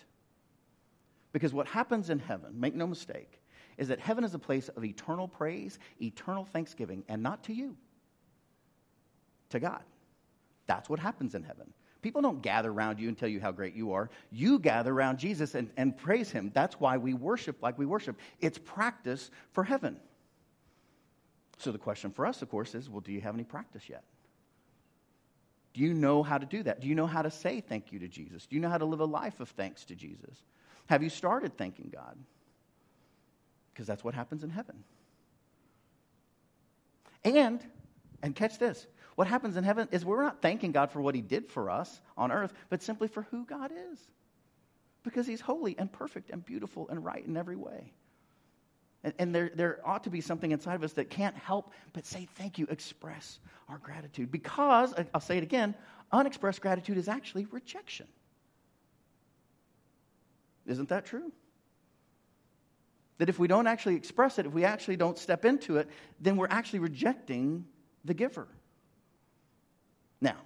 Because 1.32 1.54
what 1.54 1.68
happens 1.68 2.10
in 2.10 2.18
heaven, 2.18 2.60
make 2.60 2.74
no 2.74 2.88
mistake, 2.88 3.39
is 3.80 3.88
that 3.88 4.00
heaven 4.00 4.26
is 4.26 4.36
a 4.36 4.40
place 4.40 4.68
of 4.70 4.84
eternal 4.84 5.28
praise, 5.28 5.80
eternal 6.02 6.44
thanksgiving, 6.44 7.04
and 7.08 7.24
not 7.24 7.44
to 7.46 7.54
you, 7.54 7.76
to 9.50 9.60
God. 9.60 9.82
That's 10.68 10.90
what 10.90 11.00
happens 11.00 11.34
in 11.34 11.44
heaven. 11.44 11.74
People 12.02 12.22
don't 12.22 12.42
gather 12.42 12.70
around 12.70 13.00
you 13.00 13.08
and 13.08 13.18
tell 13.18 13.30
you 13.30 13.40
how 13.40 13.52
great 13.52 13.74
you 13.74 13.94
are. 13.94 14.10
You 14.32 14.60
gather 14.60 14.94
around 14.94 15.18
Jesus 15.18 15.56
and, 15.56 15.70
and 15.78 15.98
praise 15.98 16.30
him. 16.30 16.52
That's 16.54 16.80
why 16.80 16.98
we 16.98 17.14
worship 17.14 17.58
like 17.62 17.78
we 17.78 17.86
worship. 17.86 18.18
It's 18.42 18.58
practice 18.58 19.32
for 19.54 19.64
heaven. 19.64 19.98
So 21.58 21.72
the 21.72 21.78
question 21.78 22.12
for 22.12 22.26
us, 22.26 22.42
of 22.42 22.50
course, 22.50 22.76
is 22.76 22.90
well, 22.90 23.02
do 23.02 23.14
you 23.14 23.22
have 23.22 23.34
any 23.34 23.44
practice 23.46 23.90
yet? 23.90 24.04
Do 25.74 25.82
you 25.82 25.94
know 25.94 26.22
how 26.22 26.38
to 26.38 26.46
do 26.46 26.64
that? 26.64 26.82
Do 26.82 26.88
you 26.88 26.96
know 26.96 27.08
how 27.08 27.22
to 27.22 27.32
say 27.32 27.62
thank 27.62 27.94
you 27.94 28.00
to 28.00 28.08
Jesus? 28.10 28.46
Do 28.46 28.56
you 28.56 28.62
know 28.62 28.70
how 28.70 28.78
to 28.78 28.86
live 28.86 29.00
a 29.00 29.06
life 29.06 29.40
of 29.40 29.50
thanks 29.50 29.86
to 29.86 29.96
Jesus? 29.96 30.44
Have 30.88 31.02
you 31.02 31.10
started 31.10 31.58
thanking 31.58 31.92
God? 31.94 32.18
Because 33.80 33.88
that's 33.88 34.04
what 34.04 34.14
happens 34.14 34.44
in 34.44 34.50
heaven. 34.50 34.84
And, 37.24 37.66
and 38.22 38.36
catch 38.36 38.60
this 38.60 38.88
what 39.16 39.26
happens 39.26 39.56
in 39.56 39.64
heaven 39.64 39.88
is 39.92 40.04
we're 40.04 40.22
not 40.22 40.42
thanking 40.42 40.74
God 40.74 40.92
for 40.92 41.02
what 41.02 41.16
he 41.16 41.22
did 41.22 41.48
for 41.48 41.70
us 41.70 42.02
on 42.18 42.30
earth, 42.30 42.54
but 42.70 42.84
simply 42.84 43.08
for 43.08 43.22
who 43.32 43.46
God 43.46 43.72
is. 43.92 44.00
Because 45.04 45.26
he's 45.26 45.40
holy 45.40 45.78
and 45.78 45.90
perfect 45.90 46.30
and 46.30 46.44
beautiful 46.44 46.90
and 46.90 47.06
right 47.06 47.26
in 47.26 47.38
every 47.38 47.56
way. 47.56 47.94
And, 49.06 49.14
and, 49.18 49.34
there, 49.34 49.50
there 49.56 49.80
ought 49.86 50.04
to 50.04 50.10
be 50.10 50.20
something 50.20 50.52
inside 50.52 50.76
of 50.76 50.84
us 50.84 50.92
that 50.94 51.10
can't 51.10 51.38
help 51.38 51.72
but 51.94 52.06
say 52.06 52.28
thank 52.36 52.60
you, 52.60 52.68
express 52.70 53.40
our 53.70 53.78
gratitude. 53.78 54.30
Because, 54.30 54.94
I'll 55.14 55.22
say 55.22 55.38
it 55.38 55.44
again, 55.44 55.74
unexpressed 56.12 56.60
gratitude 56.60 56.98
is 56.98 57.08
actually 57.08 57.46
rejection. 57.46 58.08
Isn't 60.66 60.90
that 60.90 61.06
true? 61.06 61.32
That 63.20 63.30
if 63.30 63.38
we 63.38 63.48
don't 63.48 63.68
actually 63.68 63.96
express 63.96 64.40
it, 64.40 64.46
if 64.46 64.54
we 64.54 64.66
actually 64.66 64.96
don't 64.96 65.18
step 65.18 65.46
into 65.46 65.78
it, 65.78 65.88
then 66.20 66.36
we're 66.36 66.48
actually 66.50 66.80
rejecting 66.80 67.66
the 68.06 68.14
giver. 68.14 68.48
Now, 70.22 70.38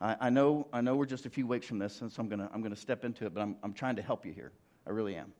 I, 0.00 0.16
I 0.20 0.30
know, 0.30 0.66
I 0.72 0.80
know 0.80 0.96
we're 0.96 1.06
just 1.06 1.26
a 1.26 1.30
few 1.30 1.46
weeks 1.46 1.66
from 1.66 1.78
this, 1.78 2.00
and 2.00 2.12
so 2.12 2.20
I'm 2.20 2.28
going 2.28 2.40
to 2.40 2.50
I'm 2.52 2.62
gonna 2.62 2.76
step 2.76 3.04
into 3.04 3.26
it, 3.26 3.34
but 3.34 3.40
I'm, 3.40 3.56
I'm 3.62 3.72
trying 3.72 3.96
to 3.96 4.02
help 4.02 4.26
you 4.26 4.32
here. 4.32 4.52
I 4.86 4.90
really 4.90 5.14
am. 5.16 5.32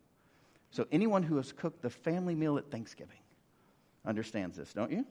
So, 0.70 0.86
anyone 0.92 1.22
who 1.22 1.36
has 1.36 1.52
cooked 1.52 1.82
the 1.82 1.90
family 1.90 2.34
meal 2.34 2.58
at 2.58 2.70
Thanksgiving 2.70 3.18
understands 4.04 4.56
this, 4.56 4.72
don't 4.72 4.92
you? 4.92 5.04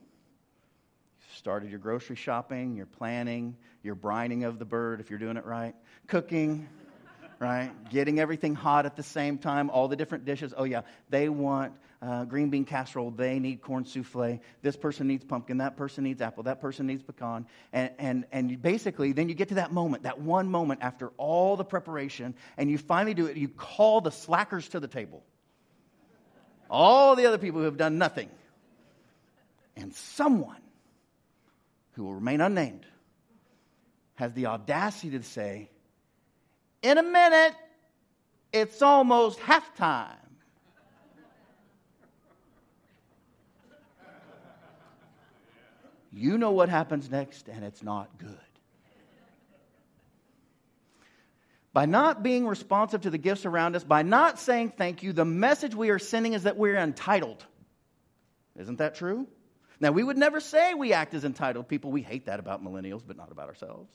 Started 1.35 1.69
your 1.69 1.79
grocery 1.79 2.15
shopping, 2.15 2.75
you're 2.75 2.85
planning, 2.85 3.55
you're 3.83 3.95
brining 3.95 4.45
of 4.45 4.59
the 4.59 4.65
bird 4.65 4.99
if 4.99 5.09
you're 5.09 5.19
doing 5.19 5.37
it 5.37 5.45
right, 5.45 5.75
cooking 6.07 6.67
right? 7.39 7.71
Getting 7.89 8.19
everything 8.19 8.55
hot 8.55 8.85
at 8.85 8.95
the 8.95 9.03
same 9.03 9.37
time, 9.37 9.69
all 9.69 9.87
the 9.87 9.95
different 9.95 10.25
dishes. 10.25 10.53
Oh, 10.55 10.63
yeah, 10.63 10.81
they 11.09 11.29
want 11.29 11.73
uh, 12.01 12.25
green 12.25 12.49
bean 12.49 12.65
casserole. 12.65 13.11
They 13.11 13.39
need 13.39 13.61
corn 13.61 13.85
souffle. 13.85 14.39
This 14.61 14.75
person 14.75 15.07
needs 15.07 15.23
pumpkin. 15.23 15.57
That 15.57 15.77
person 15.77 16.03
needs 16.03 16.21
apple. 16.21 16.43
That 16.43 16.61
person 16.61 16.87
needs 16.87 17.03
pecan. 17.03 17.45
And, 17.73 17.91
and, 17.97 18.25
and 18.31 18.61
basically, 18.61 19.11
then 19.13 19.29
you 19.29 19.35
get 19.35 19.49
to 19.49 19.55
that 19.55 19.71
moment, 19.71 20.03
that 20.03 20.19
one 20.19 20.49
moment 20.49 20.81
after 20.83 21.09
all 21.17 21.57
the 21.57 21.65
preparation, 21.65 22.35
and 22.57 22.69
you 22.69 22.77
finally 22.77 23.13
do 23.13 23.25
it. 23.25 23.37
You 23.37 23.49
call 23.49 24.01
the 24.01 24.11
slackers 24.11 24.67
to 24.69 24.79
the 24.79 24.87
table. 24.87 25.23
All 26.69 27.15
the 27.15 27.25
other 27.25 27.37
people 27.37 27.59
who 27.59 27.65
have 27.65 27.77
done 27.77 27.97
nothing. 27.97 28.29
And 29.75 29.93
someone 29.93 30.61
who 31.93 32.03
will 32.05 32.15
remain 32.15 32.41
unnamed 32.41 32.85
has 34.15 34.33
the 34.33 34.47
audacity 34.47 35.11
to 35.17 35.23
say, 35.23 35.69
in 36.81 36.97
a 36.97 37.03
minute, 37.03 37.55
it's 38.53 38.81
almost 38.81 39.39
halftime. 39.39 40.13
You 46.11 46.37
know 46.37 46.51
what 46.51 46.69
happens 46.69 47.11
next, 47.11 47.47
and 47.47 47.63
it's 47.63 47.83
not 47.83 48.17
good. 48.17 48.39
By 51.73 51.85
not 51.85 52.23
being 52.23 52.47
responsive 52.47 53.01
to 53.01 53.11
the 53.11 53.19
gifts 53.19 53.45
around 53.45 53.75
us, 53.75 53.83
by 53.83 54.01
not 54.01 54.39
saying 54.39 54.73
thank 54.77 55.03
you, 55.03 55.13
the 55.13 55.25
message 55.25 55.75
we 55.75 55.91
are 55.91 55.99
sending 55.99 56.33
is 56.33 56.43
that 56.43 56.57
we're 56.57 56.75
entitled. 56.75 57.45
Isn't 58.55 58.79
that 58.79 58.95
true? 58.95 59.27
Now, 59.79 59.91
we 59.91 60.03
would 60.03 60.17
never 60.17 60.39
say 60.39 60.73
we 60.73 60.93
act 60.93 61.13
as 61.13 61.23
entitled 61.23 61.67
people. 61.67 61.91
We 61.91 62.01
hate 62.01 62.25
that 62.25 62.39
about 62.39 62.63
millennials, 62.63 63.03
but 63.05 63.15
not 63.15 63.31
about 63.31 63.47
ourselves 63.47 63.91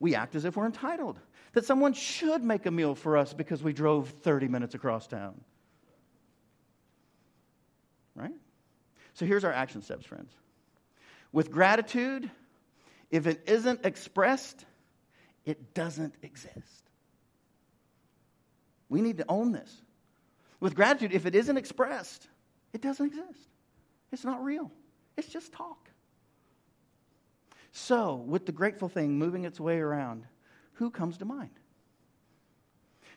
we 0.00 0.14
act 0.14 0.34
as 0.34 0.44
if 0.44 0.56
we're 0.56 0.66
entitled. 0.66 1.18
That 1.52 1.64
someone 1.64 1.94
should 1.94 2.42
make 2.44 2.66
a 2.66 2.70
meal 2.70 2.94
for 2.94 3.16
us 3.16 3.32
because 3.32 3.62
we 3.62 3.72
drove 3.72 4.10
30 4.22 4.48
minutes 4.48 4.74
across 4.74 5.06
town. 5.06 5.40
Right? 8.14 8.34
So 9.14 9.26
here's 9.26 9.44
our 9.44 9.52
action 9.52 9.82
steps, 9.82 10.04
friends. 10.04 10.32
With 11.32 11.50
gratitude, 11.50 12.30
If 13.10 13.26
it 13.26 13.44
isn't 13.46 13.84
expressed, 13.84 14.64
it 15.44 15.74
doesn't 15.74 16.14
exist. 16.22 16.90
We 18.88 19.00
need 19.00 19.18
to 19.18 19.24
own 19.28 19.52
this. 19.52 19.74
With 20.60 20.74
gratitude, 20.74 21.12
if 21.12 21.26
it 21.26 21.34
isn't 21.34 21.56
expressed, 21.56 22.26
it 22.72 22.82
doesn't 22.82 23.06
exist. 23.06 23.48
It's 24.12 24.24
not 24.24 24.42
real, 24.42 24.70
it's 25.16 25.28
just 25.28 25.52
talk. 25.52 25.87
So, 27.78 28.16
with 28.16 28.44
the 28.44 28.52
grateful 28.52 28.88
thing 28.88 29.18
moving 29.18 29.44
its 29.44 29.60
way 29.60 29.78
around, 29.78 30.24
who 30.74 30.90
comes 30.90 31.18
to 31.18 31.24
mind? 31.24 31.50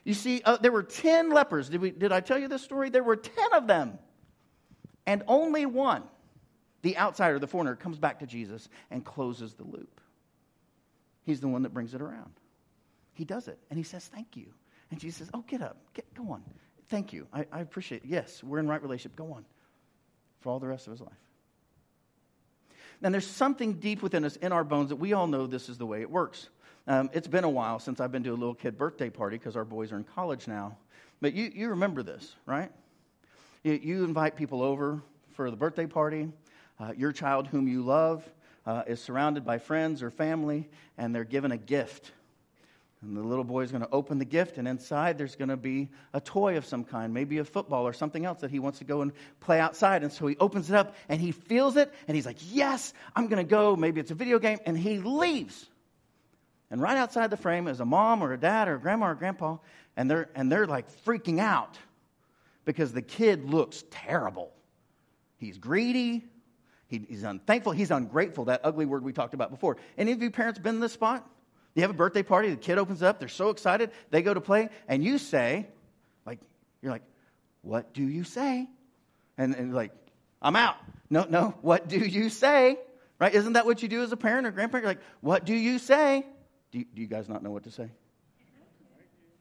You 0.04 0.14
see, 0.14 0.40
uh, 0.44 0.56
there 0.56 0.72
were 0.72 0.84
10 0.84 1.30
lepers. 1.30 1.68
Did, 1.68 1.80
we, 1.80 1.90
did 1.90 2.12
I 2.12 2.20
tell 2.20 2.38
you 2.38 2.48
this 2.48 2.62
story? 2.62 2.88
There 2.88 3.02
were 3.02 3.16
10 3.16 3.52
of 3.54 3.66
them. 3.66 3.98
And 5.04 5.24
only 5.26 5.66
one, 5.66 6.04
the 6.82 6.96
outsider, 6.96 7.38
the 7.40 7.46
foreigner, 7.46 7.74
comes 7.74 7.98
back 7.98 8.20
to 8.20 8.26
Jesus 8.26 8.68
and 8.90 9.04
closes 9.04 9.54
the 9.54 9.64
loop. 9.64 10.00
He's 11.24 11.40
the 11.40 11.48
one 11.48 11.62
that 11.64 11.74
brings 11.74 11.92
it 11.94 12.00
around. 12.00 12.32
He 13.14 13.24
does 13.24 13.48
it, 13.48 13.58
and 13.68 13.76
he 13.76 13.84
says, 13.84 14.06
Thank 14.06 14.36
you. 14.36 14.46
And 14.90 14.98
Jesus 15.00 15.18
says, 15.18 15.30
Oh, 15.34 15.44
get 15.46 15.60
up. 15.60 15.76
Get, 15.92 16.12
go 16.14 16.30
on. 16.30 16.42
Thank 16.88 17.12
you. 17.12 17.26
I, 17.32 17.46
I 17.52 17.60
appreciate 17.60 18.04
it. 18.04 18.08
Yes, 18.08 18.42
we're 18.44 18.58
in 18.58 18.68
right 18.68 18.82
relationship. 18.82 19.16
Go 19.16 19.32
on. 19.32 19.44
For 20.40 20.50
all 20.50 20.60
the 20.60 20.68
rest 20.68 20.86
of 20.86 20.92
his 20.92 21.00
life. 21.00 21.12
And 23.02 23.12
there's 23.12 23.26
something 23.26 23.74
deep 23.74 24.02
within 24.02 24.24
us, 24.24 24.36
in 24.36 24.52
our 24.52 24.64
bones, 24.64 24.90
that 24.90 24.96
we 24.96 25.12
all 25.12 25.26
know 25.26 25.46
this 25.46 25.68
is 25.68 25.76
the 25.76 25.86
way 25.86 26.02
it 26.02 26.10
works. 26.10 26.48
Um, 26.86 27.10
it's 27.12 27.28
been 27.28 27.44
a 27.44 27.50
while 27.50 27.78
since 27.78 28.00
I've 28.00 28.12
been 28.12 28.22
to 28.24 28.30
a 28.30 28.34
little 28.34 28.54
kid 28.54 28.78
birthday 28.78 29.10
party 29.10 29.38
because 29.38 29.56
our 29.56 29.64
boys 29.64 29.92
are 29.92 29.96
in 29.96 30.04
college 30.04 30.48
now. 30.48 30.76
But 31.20 31.34
you, 31.34 31.50
you 31.54 31.68
remember 31.70 32.02
this, 32.02 32.34
right? 32.46 32.70
You, 33.62 33.74
you 33.74 34.04
invite 34.04 34.36
people 34.36 34.62
over 34.62 35.00
for 35.34 35.50
the 35.50 35.56
birthday 35.56 35.86
party. 35.86 36.28
Uh, 36.80 36.92
your 36.96 37.12
child, 37.12 37.46
whom 37.48 37.68
you 37.68 37.82
love, 37.82 38.24
uh, 38.66 38.82
is 38.86 39.00
surrounded 39.00 39.44
by 39.44 39.58
friends 39.58 40.02
or 40.02 40.10
family, 40.10 40.68
and 40.98 41.14
they're 41.14 41.24
given 41.24 41.52
a 41.52 41.56
gift. 41.56 42.12
And 43.02 43.16
the 43.16 43.22
little 43.22 43.44
boy 43.44 43.62
is 43.62 43.72
going 43.72 43.82
to 43.82 43.90
open 43.90 44.20
the 44.20 44.24
gift, 44.24 44.58
and 44.58 44.68
inside 44.68 45.18
there's 45.18 45.34
going 45.34 45.48
to 45.48 45.56
be 45.56 45.88
a 46.12 46.20
toy 46.20 46.56
of 46.56 46.64
some 46.64 46.84
kind, 46.84 47.12
maybe 47.12 47.38
a 47.38 47.44
football 47.44 47.86
or 47.86 47.92
something 47.92 48.24
else 48.24 48.42
that 48.42 48.50
he 48.52 48.60
wants 48.60 48.78
to 48.78 48.84
go 48.84 49.02
and 49.02 49.12
play 49.40 49.58
outside. 49.58 50.04
And 50.04 50.12
so 50.12 50.28
he 50.28 50.36
opens 50.38 50.70
it 50.70 50.76
up 50.76 50.94
and 51.08 51.20
he 51.20 51.32
feels 51.32 51.76
it, 51.76 51.92
and 52.06 52.14
he's 52.14 52.26
like, 52.26 52.38
Yes, 52.52 52.94
I'm 53.16 53.26
going 53.26 53.44
to 53.44 53.50
go. 53.50 53.74
Maybe 53.74 54.00
it's 54.00 54.12
a 54.12 54.14
video 54.14 54.38
game. 54.38 54.58
And 54.64 54.78
he 54.78 54.98
leaves. 54.98 55.68
And 56.70 56.80
right 56.80 56.96
outside 56.96 57.30
the 57.30 57.36
frame 57.36 57.66
is 57.66 57.80
a 57.80 57.84
mom 57.84 58.22
or 58.22 58.32
a 58.32 58.38
dad 58.38 58.68
or 58.68 58.76
a 58.76 58.80
grandma 58.80 59.10
or 59.10 59.14
grandpa, 59.14 59.58
and 59.96 60.08
they're, 60.08 60.30
and 60.34 60.50
they're 60.50 60.66
like 60.66 60.86
freaking 61.04 61.40
out 61.40 61.76
because 62.64 62.92
the 62.92 63.02
kid 63.02 63.44
looks 63.44 63.82
terrible. 63.90 64.52
He's 65.38 65.58
greedy, 65.58 66.24
he, 66.86 67.04
he's 67.08 67.24
unthankful, 67.24 67.72
he's 67.72 67.90
ungrateful, 67.90 68.44
that 68.44 68.60
ugly 68.62 68.86
word 68.86 69.02
we 69.02 69.12
talked 69.12 69.34
about 69.34 69.50
before. 69.50 69.76
Any 69.98 70.12
of 70.12 70.22
you 70.22 70.30
parents 70.30 70.60
been 70.60 70.76
in 70.76 70.80
this 70.80 70.92
spot? 70.92 71.28
You 71.74 71.82
have 71.82 71.90
a 71.90 71.94
birthday 71.94 72.22
party, 72.22 72.50
the 72.50 72.56
kid 72.56 72.78
opens 72.78 73.02
up, 73.02 73.18
they're 73.18 73.28
so 73.28 73.50
excited, 73.50 73.90
they 74.10 74.22
go 74.22 74.34
to 74.34 74.40
play, 74.40 74.68
and 74.88 75.02
you 75.02 75.18
say, 75.18 75.66
like, 76.26 76.38
you're 76.82 76.92
like, 76.92 77.02
what 77.62 77.94
do 77.94 78.02
you 78.02 78.24
say? 78.24 78.68
And, 79.38 79.54
and 79.54 79.74
like, 79.74 79.92
I'm 80.42 80.56
out. 80.56 80.76
No, 81.08 81.24
no, 81.28 81.54
what 81.62 81.88
do 81.88 81.98
you 81.98 82.28
say? 82.28 82.78
Right? 83.18 83.34
Isn't 83.34 83.54
that 83.54 83.64
what 83.64 83.82
you 83.82 83.88
do 83.88 84.02
as 84.02 84.12
a 84.12 84.16
parent 84.16 84.46
or 84.46 84.50
grandparent? 84.50 84.84
You're 84.84 84.90
like, 84.90 85.02
what 85.20 85.44
do 85.44 85.54
you 85.54 85.78
say? 85.78 86.26
Do 86.72 86.78
you, 86.78 86.86
do 86.94 87.00
you 87.00 87.06
guys 87.06 87.28
not 87.28 87.42
know 87.42 87.50
what 87.50 87.64
to 87.64 87.70
say? 87.70 87.88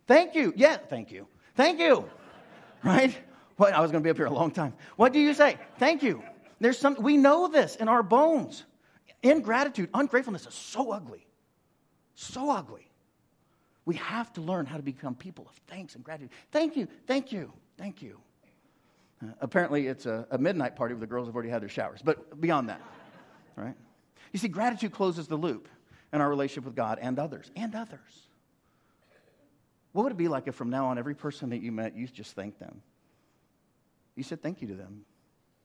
Thank 0.08 0.36
you. 0.36 0.54
Yeah, 0.56 0.78
thank 0.78 1.12
you. 1.12 1.28
Thank 1.56 1.80
you. 1.80 2.10
Right? 2.84 3.18
What, 3.58 3.74
I 3.74 3.82
was 3.82 3.92
going 3.92 4.04
to 4.04 4.06
be 4.06 4.10
up 4.10 4.18
here 4.18 4.26
a 4.26 4.34
long 4.34 4.52
time. 4.52 4.74
What 4.96 5.14
do 5.14 5.20
you 5.20 5.34
say? 5.34 5.58
Thank 5.80 6.04
you. 6.04 6.24
There's 6.60 6.78
some, 6.78 6.96
we 7.00 7.18
know 7.18 7.48
this 7.48 7.76
in 7.76 7.88
our 7.88 8.04
bones. 8.04 8.64
Ingratitude, 9.24 9.90
ungratefulness 9.94 10.46
is 10.46 10.54
so 10.54 10.92
ugly. 10.92 11.26
So 12.16 12.52
ugly. 12.52 12.88
We 13.86 13.96
have 13.96 14.32
to 14.34 14.42
learn 14.42 14.66
how 14.66 14.78
to 14.78 14.84
become 14.84 15.16
people 15.16 15.48
of 15.50 15.56
thanks 15.68 15.96
and 15.96 16.04
gratitude. 16.04 16.30
Thank 16.52 16.78
you, 16.78 16.88
thank 17.08 17.32
you, 17.32 17.52
thank 17.78 18.02
you. 18.02 18.20
Uh, 19.22 19.32
apparently, 19.42 19.88
it's 19.88 20.06
a, 20.06 20.28
a, 20.32 20.38
midnight 20.38 20.76
party 20.76 20.94
where 20.94 21.02
the 21.02 21.08
girls 21.08 21.28
have 21.28 21.36
already 21.36 21.50
had 21.50 21.62
their 21.62 21.70
showers, 21.70 22.02
but 22.04 22.40
beyond 22.40 22.70
that, 22.70 22.82
right? 23.56 23.76
You 24.32 24.40
see, 24.40 24.48
gratitude 24.48 24.92
closes 24.92 25.28
the 25.28 25.36
loop 25.36 25.68
in 26.14 26.22
our 26.22 26.30
relationship 26.30 26.66
with 26.66 26.76
God 26.76 27.00
and 27.02 27.18
others, 27.18 27.52
and 27.56 27.74
others. 27.76 28.28
What 29.94 30.04
would 30.04 30.12
it 30.14 30.18
be 30.18 30.28
like 30.28 30.48
if 30.48 30.56
from 30.56 30.70
now 30.70 30.88
on, 30.88 30.98
every 30.98 31.16
person 31.16 31.50
that 31.50 31.62
you 31.62 31.72
met, 31.72 31.96
you 31.96 32.08
just 32.08 32.34
thanked 32.34 32.60
them? 32.60 32.82
You 34.16 34.24
said 34.24 34.42
thank 34.42 34.62
you 34.62 34.68
to 34.70 34.76
them 34.76 35.06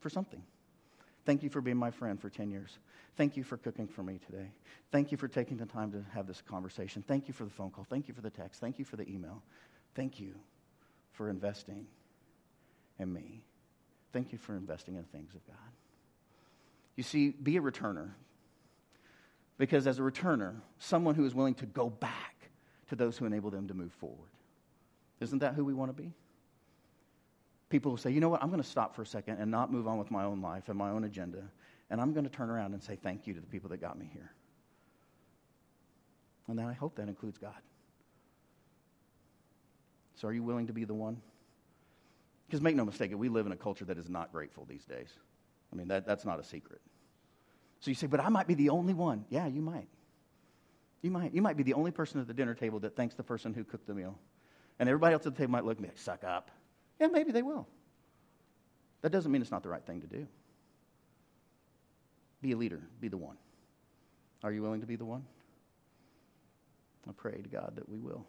for 0.00 0.10
something. 0.10 0.42
Thank 1.26 1.42
you 1.42 1.50
for 1.50 1.60
being 1.60 1.76
my 1.76 1.90
friend 1.90 2.20
for 2.20 2.30
10 2.30 2.50
years. 2.50 2.78
Thank 3.16 3.36
you 3.36 3.42
for 3.42 3.56
cooking 3.56 3.88
for 3.88 4.04
me 4.04 4.20
today. 4.24 4.52
Thank 4.92 5.10
you 5.10 5.18
for 5.18 5.26
taking 5.26 5.56
the 5.56 5.66
time 5.66 5.90
to 5.90 6.04
have 6.14 6.28
this 6.28 6.40
conversation. 6.40 7.02
Thank 7.06 7.26
you 7.26 7.34
for 7.34 7.44
the 7.44 7.50
phone 7.50 7.70
call. 7.70 7.84
Thank 7.84 8.06
you 8.06 8.14
for 8.14 8.20
the 8.20 8.30
text. 8.30 8.60
Thank 8.60 8.78
you 8.78 8.84
for 8.84 8.96
the 8.96 9.08
email. 9.08 9.42
Thank 9.96 10.20
you 10.20 10.34
for 11.12 11.28
investing 11.28 11.86
in 13.00 13.12
me. 13.12 13.42
Thank 14.12 14.30
you 14.30 14.38
for 14.38 14.54
investing 14.56 14.94
in 14.94 15.02
things 15.04 15.34
of 15.34 15.44
God. 15.46 15.56
You 16.94 17.02
see, 17.02 17.30
be 17.30 17.56
a 17.56 17.60
returner. 17.60 18.10
Because 19.58 19.86
as 19.86 19.98
a 19.98 20.02
returner, 20.02 20.54
someone 20.78 21.16
who 21.16 21.24
is 21.24 21.34
willing 21.34 21.54
to 21.54 21.66
go 21.66 21.90
back 21.90 22.50
to 22.88 22.94
those 22.94 23.18
who 23.18 23.26
enable 23.26 23.50
them 23.50 23.66
to 23.66 23.74
move 23.74 23.92
forward. 23.92 24.30
Isn't 25.18 25.40
that 25.40 25.54
who 25.54 25.64
we 25.64 25.74
want 25.74 25.94
to 25.94 26.02
be? 26.02 26.12
People 27.68 27.92
will 27.92 27.98
say, 27.98 28.10
you 28.10 28.20
know 28.20 28.28
what, 28.28 28.42
I'm 28.42 28.50
going 28.50 28.62
to 28.62 28.68
stop 28.68 28.94
for 28.94 29.02
a 29.02 29.06
second 29.06 29.38
and 29.38 29.50
not 29.50 29.72
move 29.72 29.88
on 29.88 29.98
with 29.98 30.10
my 30.10 30.24
own 30.24 30.40
life 30.40 30.68
and 30.68 30.78
my 30.78 30.90
own 30.90 31.04
agenda 31.04 31.42
and 31.90 32.00
I'm 32.00 32.12
going 32.12 32.24
to 32.24 32.30
turn 32.30 32.50
around 32.50 32.72
and 32.72 32.82
say 32.82 32.96
thank 32.96 33.26
you 33.26 33.34
to 33.34 33.40
the 33.40 33.46
people 33.46 33.70
that 33.70 33.80
got 33.80 33.98
me 33.98 34.08
here. 34.12 34.32
And 36.48 36.58
then 36.58 36.66
I 36.66 36.72
hope 36.72 36.96
that 36.96 37.08
includes 37.08 37.38
God. 37.38 37.54
So, 40.14 40.28
are 40.28 40.32
you 40.32 40.42
willing 40.42 40.68
to 40.68 40.72
be 40.72 40.84
the 40.84 40.94
one? 40.94 41.20
Because 42.46 42.60
make 42.60 42.76
no 42.76 42.84
mistake, 42.84 43.12
we 43.14 43.28
live 43.28 43.46
in 43.46 43.52
a 43.52 43.56
culture 43.56 43.84
that 43.84 43.98
is 43.98 44.08
not 44.08 44.32
grateful 44.32 44.64
these 44.64 44.84
days. 44.84 45.08
I 45.72 45.76
mean, 45.76 45.88
that, 45.88 46.06
that's 46.06 46.24
not 46.24 46.38
a 46.38 46.44
secret. 46.44 46.80
So 47.80 47.90
you 47.90 47.94
say, 47.96 48.06
but 48.06 48.20
I 48.20 48.28
might 48.28 48.46
be 48.46 48.54
the 48.54 48.70
only 48.70 48.94
one. 48.94 49.24
Yeah, 49.28 49.46
you 49.46 49.60
might. 49.60 49.88
You 51.02 51.10
might. 51.10 51.34
You 51.34 51.42
might 51.42 51.56
be 51.56 51.64
the 51.64 51.74
only 51.74 51.90
person 51.90 52.20
at 52.20 52.28
the 52.28 52.34
dinner 52.34 52.54
table 52.54 52.78
that 52.80 52.96
thanks 52.96 53.14
the 53.16 53.24
person 53.24 53.52
who 53.52 53.64
cooked 53.64 53.86
the 53.86 53.94
meal. 53.94 54.16
And 54.78 54.88
everybody 54.88 55.12
else 55.12 55.26
at 55.26 55.34
the 55.34 55.38
table 55.38 55.52
might 55.52 55.64
look 55.64 55.78
at 55.78 55.82
me 55.82 55.88
like, 55.88 55.98
suck 55.98 56.24
up. 56.24 56.50
Yeah, 56.98 57.08
maybe 57.08 57.32
they 57.32 57.42
will. 57.42 57.66
That 59.02 59.10
doesn't 59.10 59.30
mean 59.30 59.42
it's 59.42 59.50
not 59.50 59.62
the 59.62 59.68
right 59.68 59.84
thing 59.84 60.00
to 60.00 60.06
do. 60.06 60.26
Be 62.42 62.52
a 62.52 62.56
leader, 62.56 62.80
be 63.00 63.08
the 63.08 63.16
one. 63.16 63.36
Are 64.42 64.52
you 64.52 64.62
willing 64.62 64.80
to 64.80 64.86
be 64.86 64.96
the 64.96 65.04
one? 65.04 65.24
I 67.08 67.12
pray 67.12 67.40
to 67.40 67.48
God 67.48 67.72
that 67.76 67.88
we 67.88 67.98
will. 67.98 68.26